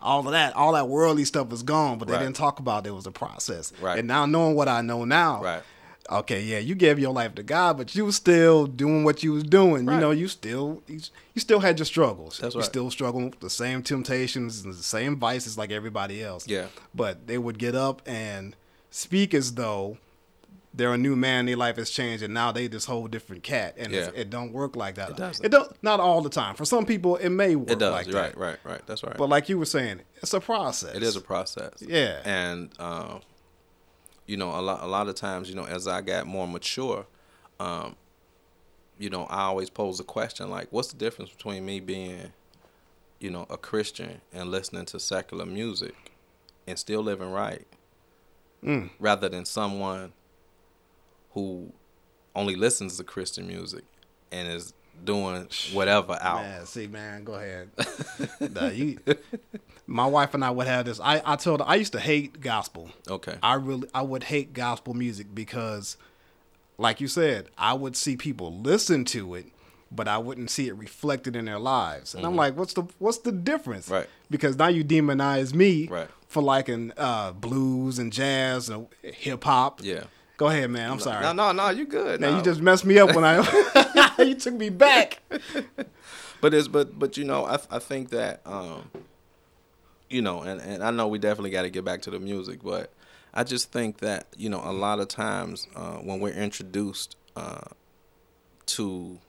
All 0.00 0.26
of 0.26 0.32
that, 0.32 0.54
all 0.56 0.72
that 0.72 0.88
worldly 0.88 1.24
stuff 1.24 1.48
was 1.48 1.62
gone, 1.62 1.98
but 1.98 2.08
they 2.08 2.14
Right. 2.14 2.20
didn't 2.22 2.36
talk 2.36 2.58
about 2.58 2.86
it 2.86 2.90
was 2.90 3.06
a 3.06 3.12
process. 3.12 3.72
Right. 3.80 3.98
And 3.98 4.08
now 4.08 4.26
knowing 4.26 4.54
what 4.56 4.68
I 4.68 4.80
know 4.82 5.04
now, 5.04 5.42
Right. 5.42 5.62
okay, 6.10 6.42
yeah, 6.42 6.58
you 6.58 6.74
gave 6.74 6.98
your 6.98 7.12
life 7.12 7.34
to 7.36 7.42
God, 7.44 7.78
but 7.78 7.94
you 7.94 8.04
was 8.04 8.16
still 8.16 8.66
doing 8.66 9.04
what 9.04 9.22
you 9.22 9.32
was 9.32 9.44
doing. 9.44 9.84
You 9.88 9.98
know, 10.00 10.10
you 10.10 10.26
still 10.28 10.82
you, 10.88 11.00
you 11.34 11.40
still 11.40 11.60
had 11.60 11.78
your 11.78 11.86
struggles. 11.86 12.38
That's 12.38 12.54
you 12.54 12.60
right. 12.60 12.68
still 12.68 12.90
struggling 12.90 13.30
with 13.30 13.40
the 13.40 13.48
same 13.50 13.82
temptations 13.82 14.62
and 14.64 14.74
the 14.74 14.82
same 14.82 15.16
vices 15.16 15.56
like 15.56 15.70
everybody 15.70 16.22
else. 16.22 16.48
Yeah. 16.48 16.66
But 16.94 17.28
they 17.28 17.38
would 17.38 17.58
get 17.58 17.74
up 17.76 18.02
and 18.04 18.56
speak 18.90 19.32
as 19.34 19.54
though 19.54 19.98
they're 20.74 20.92
a 20.94 20.98
new 20.98 21.14
man, 21.16 21.46
their 21.46 21.56
life 21.56 21.76
has 21.76 21.90
changed, 21.90 22.22
and 22.22 22.32
now 22.32 22.50
they 22.52 22.66
this 22.66 22.86
whole 22.86 23.06
different 23.06 23.42
cat, 23.42 23.74
and 23.76 23.92
Yeah. 23.92 24.10
it 24.14 24.30
don't 24.30 24.52
work 24.52 24.74
like 24.74 24.94
that. 24.94 25.10
It 25.10 25.16
doesn't. 25.16 25.44
It 25.44 25.50
don't. 25.50 25.70
Not 25.82 26.00
all 26.00 26.22
the 26.22 26.30
time. 26.30 26.54
For 26.54 26.64
some 26.64 26.86
people, 26.86 27.16
it 27.16 27.28
may 27.28 27.56
work 27.56 27.70
it 27.70 27.78
does 27.78 27.92
like 27.92 28.06
right 28.06 28.32
that. 28.32 28.36
right 28.38 28.58
right 28.64 28.80
that's 28.86 29.02
right 29.02 29.16
But 29.16 29.28
like 29.28 29.48
you 29.50 29.58
were 29.58 29.66
saying, 29.66 30.00
it's 30.22 30.32
a 30.32 30.40
process. 30.40 30.94
It 30.94 31.02
is 31.02 31.14
a 31.16 31.20
process. 31.20 31.74
Yeah. 31.80 32.20
And 32.24 32.70
um, 32.80 33.20
you 34.26 34.36
know, 34.36 34.50
a 34.50 34.62
lot 34.62 34.82
a 34.82 34.86
lot 34.86 35.08
of 35.08 35.14
times, 35.14 35.48
you 35.50 35.54
know, 35.54 35.64
as 35.66 35.86
I 35.86 36.00
got 36.00 36.26
more 36.26 36.46
mature, 36.48 37.06
um, 37.60 37.96
you 38.98 39.10
know, 39.10 39.24
I 39.24 39.42
always 39.42 39.68
pose 39.68 39.98
the 39.98 40.04
question 40.04 40.48
like, 40.48 40.68
what's 40.70 40.88
the 40.92 40.96
difference 40.96 41.30
between 41.30 41.66
me 41.66 41.80
being, 41.80 42.32
you 43.18 43.30
know, 43.30 43.46
a 43.50 43.56
Christian 43.58 44.20
and 44.32 44.50
listening 44.50 44.86
to 44.86 44.98
secular 45.00 45.44
music 45.44 45.94
and 46.66 46.78
still 46.78 47.02
living 47.02 47.30
right, 47.30 47.66
Mm. 48.64 48.90
rather 49.00 49.28
than 49.28 49.44
someone 49.44 50.12
who 51.34 51.72
only 52.34 52.56
listens 52.56 52.96
to 52.96 53.04
Christian 53.04 53.46
music 53.46 53.84
and 54.30 54.48
is 54.48 54.72
doing 55.04 55.48
whatever 55.72 56.16
out. 56.20 56.42
Man, 56.42 56.66
see, 56.66 56.86
man, 56.86 57.24
go 57.24 57.34
ahead. 57.34 57.70
Nah, 58.52 58.68
you, 58.68 58.98
my 59.86 60.06
wife 60.06 60.34
and 60.34 60.44
I 60.44 60.50
would 60.50 60.66
have 60.66 60.84
this. 60.86 61.00
I, 61.00 61.20
I 61.24 61.36
told 61.36 61.60
her 61.60 61.66
I 61.68 61.74
used 61.76 61.92
to 61.92 62.00
hate 62.00 62.40
gospel. 62.40 62.90
Okay. 63.08 63.36
I 63.42 63.54
really 63.54 63.88
I 63.94 64.02
would 64.02 64.24
hate 64.24 64.52
gospel 64.52 64.94
music 64.94 65.34
because, 65.34 65.96
like 66.78 67.00
you 67.00 67.08
said, 67.08 67.48
I 67.58 67.74
would 67.74 67.96
see 67.96 68.16
people 68.16 68.52
listen 68.60 69.04
to 69.06 69.34
it, 69.34 69.46
but 69.90 70.08
I 70.08 70.18
wouldn't 70.18 70.50
see 70.50 70.68
it 70.68 70.76
reflected 70.76 71.36
in 71.36 71.44
their 71.46 71.58
lives. 71.58 72.14
And 72.14 72.24
I'm 72.24 72.36
like, 72.36 72.56
what's 72.56 72.74
the 72.74 72.84
what's 72.98 73.18
the 73.18 73.32
difference? 73.32 73.86
Mm-hmm. 73.86 73.94
Right. 73.94 74.08
Because 74.30 74.56
now 74.56 74.68
you 74.68 74.84
demonize 74.84 75.52
me 75.54 75.88
Right. 75.88 76.08
for 76.28 76.42
liking 76.42 76.92
uh, 76.96 77.32
blues 77.32 77.98
and 77.98 78.12
jazz 78.12 78.68
and 78.68 78.86
hip 79.02 79.44
hop. 79.44 79.80
Yeah. 79.82 80.04
Go 80.42 80.48
ahead, 80.48 80.70
man. 80.70 80.90
I'm 80.90 80.98
sorry. 80.98 81.22
No, 81.22 81.32
no, 81.32 81.52
no, 81.52 81.68
you 81.68 81.84
good. 81.84 82.20
Now 82.20 82.30
no. 82.30 82.38
you 82.38 82.42
just 82.42 82.60
messed 82.60 82.84
me 82.84 82.98
up 82.98 83.14
when 83.14 83.24
I 83.24 84.14
you 84.18 84.34
took 84.34 84.54
me 84.54 84.70
back. 84.70 85.22
but 86.40 86.52
it's 86.52 86.66
but 86.66 86.98
but 86.98 87.16
you 87.16 87.22
know 87.22 87.44
I 87.44 87.60
I 87.70 87.78
think 87.78 88.10
that 88.10 88.40
um 88.44 88.90
you 90.10 90.20
know 90.20 90.42
and 90.42 90.60
and 90.60 90.82
I 90.82 90.90
know 90.90 91.06
we 91.06 91.20
definitely 91.20 91.50
got 91.50 91.62
to 91.62 91.70
get 91.70 91.84
back 91.84 92.02
to 92.02 92.10
the 92.10 92.18
music 92.18 92.58
but 92.64 92.92
I 93.32 93.44
just 93.44 93.70
think 93.70 93.98
that 93.98 94.26
you 94.36 94.50
know 94.50 94.60
a 94.64 94.72
lot 94.72 94.98
of 94.98 95.06
times 95.06 95.68
uh, 95.76 95.98
when 95.98 96.18
we're 96.18 96.34
introduced 96.34 97.14
uh, 97.36 97.68
to 98.66 99.20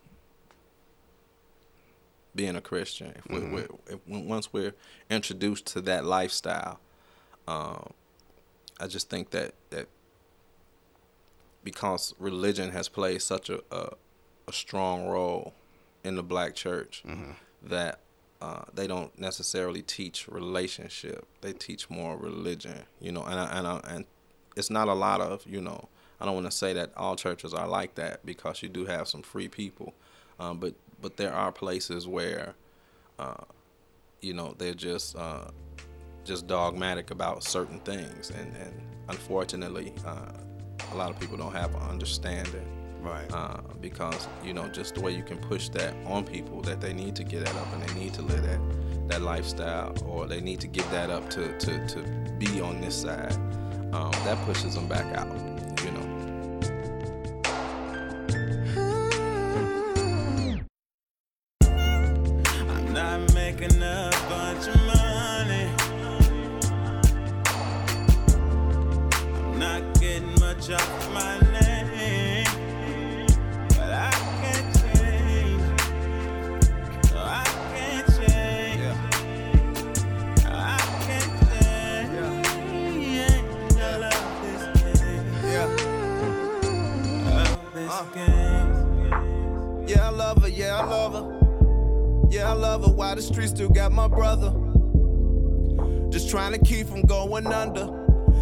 being 2.35 2.55
a 2.55 2.61
Christian 2.61 3.13
if 3.15 3.27
we 3.29 3.39
we're, 3.39 3.67
if, 3.87 3.99
when- 4.07 4.27
once 4.27 4.51
we're 4.51 4.73
introduced 5.11 5.67
to 5.67 5.81
that 5.81 6.05
lifestyle 6.05 6.79
um, 7.47 7.93
I 8.79 8.87
just 8.87 9.11
think 9.11 9.29
that 9.29 9.53
that 9.69 9.89
because 11.63 12.13
religion 12.19 12.71
has 12.71 12.89
played 12.89 13.21
such 13.21 13.49
a, 13.49 13.59
a, 13.71 13.89
a 14.47 14.53
strong 14.53 15.07
role 15.07 15.53
in 16.03 16.15
the 16.15 16.23
black 16.23 16.55
church 16.55 17.03
that 17.61 17.99
uh, 18.41 18.63
they 18.73 18.87
don't 18.87 19.17
necessarily 19.17 19.81
teach 19.81 20.27
relationship. 20.27 21.25
They 21.41 21.53
teach 21.53 21.89
more 21.89 22.17
religion, 22.17 22.83
you 22.99 23.11
know, 23.11 23.23
and 23.23 23.39
I, 23.39 23.57
and 23.57 23.67
I, 23.67 23.81
and 23.87 24.05
it's 24.57 24.69
not 24.69 24.89
a 24.89 24.93
lot 24.93 25.21
of, 25.21 25.45
you 25.47 25.61
know, 25.61 25.87
I 26.19 26.25
don't 26.25 26.35
want 26.35 26.47
to 26.47 26.51
say 26.51 26.73
that 26.73 26.91
all 26.97 27.15
churches 27.15 27.53
are 27.53 27.67
like 27.67 27.95
that 27.95 28.25
because 28.25 28.61
you 28.61 28.69
do 28.69 28.85
have 28.85 29.07
some 29.07 29.21
free 29.21 29.47
people, 29.47 29.93
um, 30.39 30.57
but 30.57 30.73
but 31.01 31.17
there 31.17 31.33
are 31.33 31.51
places 31.51 32.07
where, 32.07 32.53
uh, 33.19 33.43
you 34.21 34.33
know, 34.33 34.55
they're 34.57 34.73
just 34.73 35.17
uh, 35.17 35.49
just 36.23 36.47
dogmatic 36.47 37.11
about 37.11 37.43
certain 37.43 37.79
things, 37.79 38.29
and 38.29 38.55
and 38.55 38.73
unfortunately, 39.09 39.93
uh, 40.05 40.31
a 40.93 40.97
lot 40.97 41.09
of 41.09 41.19
people 41.19 41.37
don't 41.37 41.53
have 41.53 41.73
an 41.75 41.81
understanding 41.81 42.65
Right. 43.01 43.29
uh, 43.33 43.57
because 43.81 44.29
you 44.45 44.53
know 44.53 44.69
just 44.69 44.95
the 44.95 45.01
way 45.01 45.11
you 45.11 45.23
can 45.23 45.37
push 45.37 45.67
that 45.69 45.93
on 46.05 46.23
people 46.23 46.61
that 46.61 46.79
they 46.79 46.93
need 46.93 47.17
to 47.17 47.25
get 47.25 47.43
that 47.43 47.53
up 47.57 47.67
and 47.73 47.83
they 47.83 47.93
need 47.99 48.13
to 48.13 48.21
live 48.21 48.43
that 48.43 48.59
that 49.09 49.21
lifestyle 49.21 49.93
or 50.07 50.25
they 50.25 50.39
need 50.39 50.61
to 50.61 50.67
give 50.67 50.89
that 50.91 51.09
up 51.09 51.29
to 51.31 51.57
to, 51.59 51.85
to 51.87 51.99
be 52.39 52.61
on 52.61 52.79
this 52.79 52.95
side 53.01 53.33
um, 53.93 54.11
that 54.23 54.37
pushes 54.45 54.75
them 54.75 54.87
back 54.87 55.05
out 55.17 55.27
Love 88.15 88.25
this 88.25 88.27
game. 88.27 89.85
Yeah, 89.87 90.07
I 90.07 90.09
love 90.09 90.41
her, 90.41 90.49
yeah, 90.49 90.79
I 90.79 90.85
love 90.85 91.13
her. 91.13 92.29
Yeah, 92.29 92.49
I 92.49 92.53
love 92.53 92.85
her. 92.85 92.91
Why 92.91 93.15
the 93.15 93.21
streets 93.21 93.51
still 93.51 93.69
got 93.69 93.91
my 93.91 94.07
brother? 94.07 94.53
Just 96.09 96.29
trying 96.29 96.53
to 96.53 96.59
keep 96.59 96.87
from 96.87 97.01
going 97.01 97.47
under. 97.47 97.89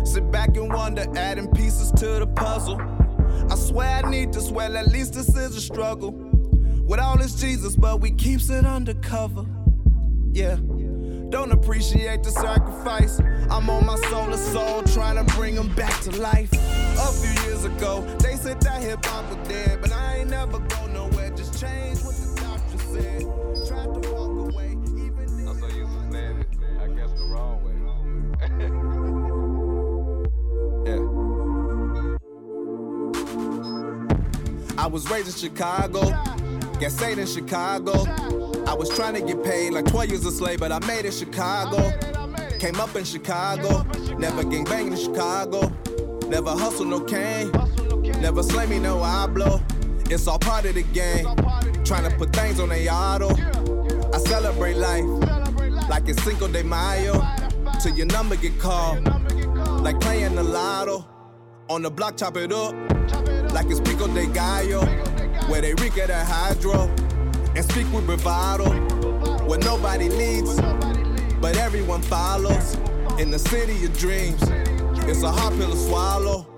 Sit 0.05 0.31
back 0.31 0.55
and 0.55 0.73
wonder, 0.73 1.05
adding 1.15 1.51
pieces 1.51 1.91
to 1.91 2.05
the 2.19 2.27
puzzle. 2.27 2.81
I 3.49 3.55
swear 3.55 4.01
I 4.03 4.09
need 4.09 4.33
this, 4.33 4.49
well, 4.49 4.77
at 4.77 4.87
least 4.87 5.13
this 5.13 5.29
is 5.29 5.55
a 5.55 5.61
struggle. 5.61 6.11
With 6.11 6.99
all 6.99 7.17
this 7.17 7.35
Jesus, 7.35 7.75
but 7.75 8.01
we 8.01 8.11
keeps 8.11 8.49
it 8.49 8.65
undercover. 8.65 9.45
Yeah. 10.31 10.57
Don't 11.29 11.51
appreciate 11.51 12.23
the 12.23 12.31
sacrifice. 12.31 13.19
I'm 13.49 13.69
on 13.69 13.85
my 13.85 13.95
soul 14.09 14.31
and 14.31 14.39
soul, 14.39 14.83
trying 14.83 15.25
to 15.25 15.35
bring 15.35 15.55
them 15.55 15.73
back 15.75 15.97
to 16.01 16.11
life. 16.19 16.51
A 16.53 17.11
few 17.13 17.43
years 17.45 17.63
ago, 17.63 18.01
they 18.19 18.35
said 18.35 18.59
hip 18.81 19.05
hop 19.05 19.29
was 19.29 19.47
dead, 19.47 19.79
but 19.81 19.91
I 19.91 20.17
ain't 20.17 20.29
never 20.29 20.59
go 20.59 20.87
nowhere. 20.87 21.29
Just 21.31 21.59
change 21.59 21.99
what 22.01 22.15
the 22.15 22.41
doctor 22.41 22.77
said. 22.77 23.21
Tried 23.67 24.01
to 24.01 24.09
walk 24.11 24.51
away, 24.51 24.71
even 24.71 25.47
if 25.47 25.59
so 25.59 25.67
you 25.67 25.87
said 26.11 26.35
it 26.37 26.47
I 26.79 26.87
guess 26.87 27.11
the 27.13 27.25
wrong 27.25 27.63
way 27.63 27.73
I 34.77 34.87
was 34.87 35.09
raised 35.11 35.27
in 35.27 35.35
Chicago, 35.35 36.09
got 36.79 36.91
saved 36.91 37.19
in 37.19 37.27
Chicago. 37.27 38.05
I 38.65 38.73
was 38.73 38.89
trying 38.95 39.13
to 39.13 39.21
get 39.21 39.43
paid 39.43 39.73
like 39.73 39.85
12 39.85 40.09
years 40.09 40.25
a 40.25 40.31
slave, 40.31 40.59
but 40.59 40.71
I 40.71 40.79
made 40.87 41.05
it 41.05 41.13
Chicago. 41.13 41.91
Came 42.57 42.79
up 42.79 42.95
in 42.95 43.03
Chicago, 43.03 43.83
never 44.17 44.43
gang 44.43 44.63
banging 44.63 44.93
in 44.93 44.97
Chicago. 44.97 45.71
Never 46.31 46.51
hustle 46.51 46.85
no 46.85 47.01
cane, 47.01 47.51
never 48.21 48.43
slay 48.43 48.67
me 48.67 48.77
no 48.77 49.01
I 49.01 49.25
blow. 49.25 49.59
It's 50.09 50.27
all 50.27 50.37
part 50.37 50.65
of 50.65 50.75
the 50.75 50.83
game. 50.83 51.25
Trying 51.83 52.09
to 52.09 52.15
put 52.17 52.31
things 52.33 52.59
on 52.59 52.69
they 52.69 52.87
auto. 52.87 53.29
I 54.13 54.17
celebrate 54.19 54.75
life. 54.75 55.05
like 55.89 56.07
it's 56.07 56.21
Cinco 56.23 56.47
de 56.47 56.63
Mayo, 56.63 57.21
till 57.81 57.95
your 57.95 58.05
number 58.05 58.35
get 58.35 58.57
called. 58.59 59.03
Like 59.81 59.99
playing 59.99 60.35
the 60.35 60.43
lotto, 60.43 61.07
on 61.69 61.81
the 61.81 61.89
block 61.89 62.17
chop 62.17 62.37
it 62.37 62.53
up, 62.53 62.73
like 63.53 63.65
it's 63.69 63.79
Pico 63.79 64.07
de 64.07 64.27
Gallo, 64.27 64.85
where 65.49 65.61
they 65.61 65.73
reek 65.75 65.97
at 65.97 66.09
a 66.09 66.23
hydro, 66.23 66.87
and 67.55 67.65
speak 67.65 67.91
with 67.91 68.05
bravado, 68.05 68.69
where 69.45 69.59
nobody 69.59 70.09
leads, 70.09 70.61
but 71.41 71.57
everyone 71.57 72.01
follows. 72.03 72.75
In 73.19 73.31
the 73.31 73.39
city 73.39 73.83
of 73.85 73.97
dreams, 73.97 74.41
it's 75.09 75.23
a 75.23 75.31
hard 75.31 75.55
pill 75.57 75.71
to 75.71 75.75
swallow. 75.75 76.50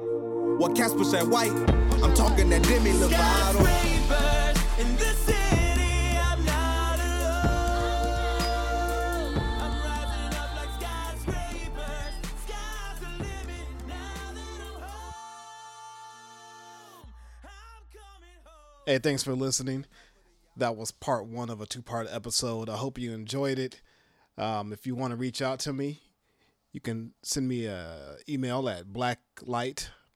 What 0.63 0.77
cats 0.77 0.93
push 0.93 1.09
that 1.09 1.27
white? 1.27 1.51
I'm 1.51 2.13
talking 2.13 2.47
that 2.51 2.63
Demi 2.63 2.91
Lovato. 2.91 3.59
In 4.79 4.95
the 4.95 5.11
city, 5.13 6.17
I'm 6.17 6.45
not 6.45 6.99
alone. 6.99 8.13
I'm 9.59 9.75
rising 9.83 10.39
up 10.39 10.55
like 10.55 10.71
skyscrapers. 10.79 12.15
Sky's 12.45 12.99
the 13.01 13.09
limit 13.19 13.67
now 13.89 14.31
that 14.31 14.61
I'm 14.61 14.79
home. 14.81 15.15
I'm 17.43 17.83
coming 17.91 18.39
home. 18.45 18.83
Hey, 18.85 18.99
thanks 18.99 19.21
for 19.21 19.33
listening. 19.33 19.85
That 20.55 20.77
was 20.77 20.91
part 20.91 21.25
one 21.25 21.49
of 21.49 21.59
a 21.59 21.65
two 21.65 21.81
part 21.81 22.07
episode. 22.09 22.69
I 22.69 22.77
hope 22.77 22.97
you 22.97 23.11
enjoyed 23.11 23.59
it. 23.59 23.81
Um, 24.37 24.71
if 24.71 24.87
you 24.87 24.95
want 24.95 25.11
to 25.11 25.17
reach 25.17 25.41
out 25.41 25.59
to 25.59 25.73
me, 25.73 26.03
you 26.71 26.79
can 26.79 27.11
send 27.21 27.49
me 27.49 27.65
an 27.65 28.15
email 28.29 28.69
at 28.69 28.85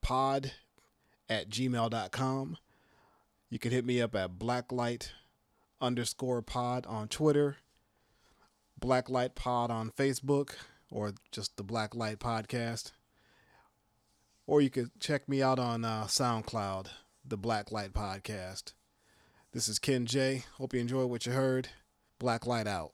blacklightpod 0.07 0.51
at 1.29 1.49
gmail.com. 1.49 2.57
You 3.49 3.59
can 3.59 3.71
hit 3.71 3.85
me 3.85 4.01
up 4.01 4.15
at 4.15 4.37
blacklight 4.37 5.09
underscore 5.79 6.41
pod 6.41 6.85
on 6.85 7.07
Twitter, 7.07 7.57
Blacklight 8.79 9.35
Pod 9.35 9.71
on 9.71 9.89
Facebook, 9.89 10.51
or 10.91 11.13
just 11.31 11.57
the 11.57 11.63
Blacklight 11.63 12.17
Podcast. 12.17 12.91
Or 14.45 14.61
you 14.61 14.69
could 14.69 14.91
check 14.99 15.27
me 15.27 15.41
out 15.41 15.59
on 15.59 15.83
uh, 15.83 16.05
SoundCloud, 16.05 16.87
the 17.25 17.37
Blacklight 17.37 17.91
Podcast. 17.91 18.73
This 19.51 19.67
is 19.67 19.79
Kenn 19.79 20.05
J. 20.05 20.43
Hope 20.57 20.73
you 20.73 20.79
enjoyed 20.79 21.09
what 21.09 21.25
you 21.25 21.31
heard. 21.31 21.69
Blacklight 22.19 22.67
out. 22.67 22.91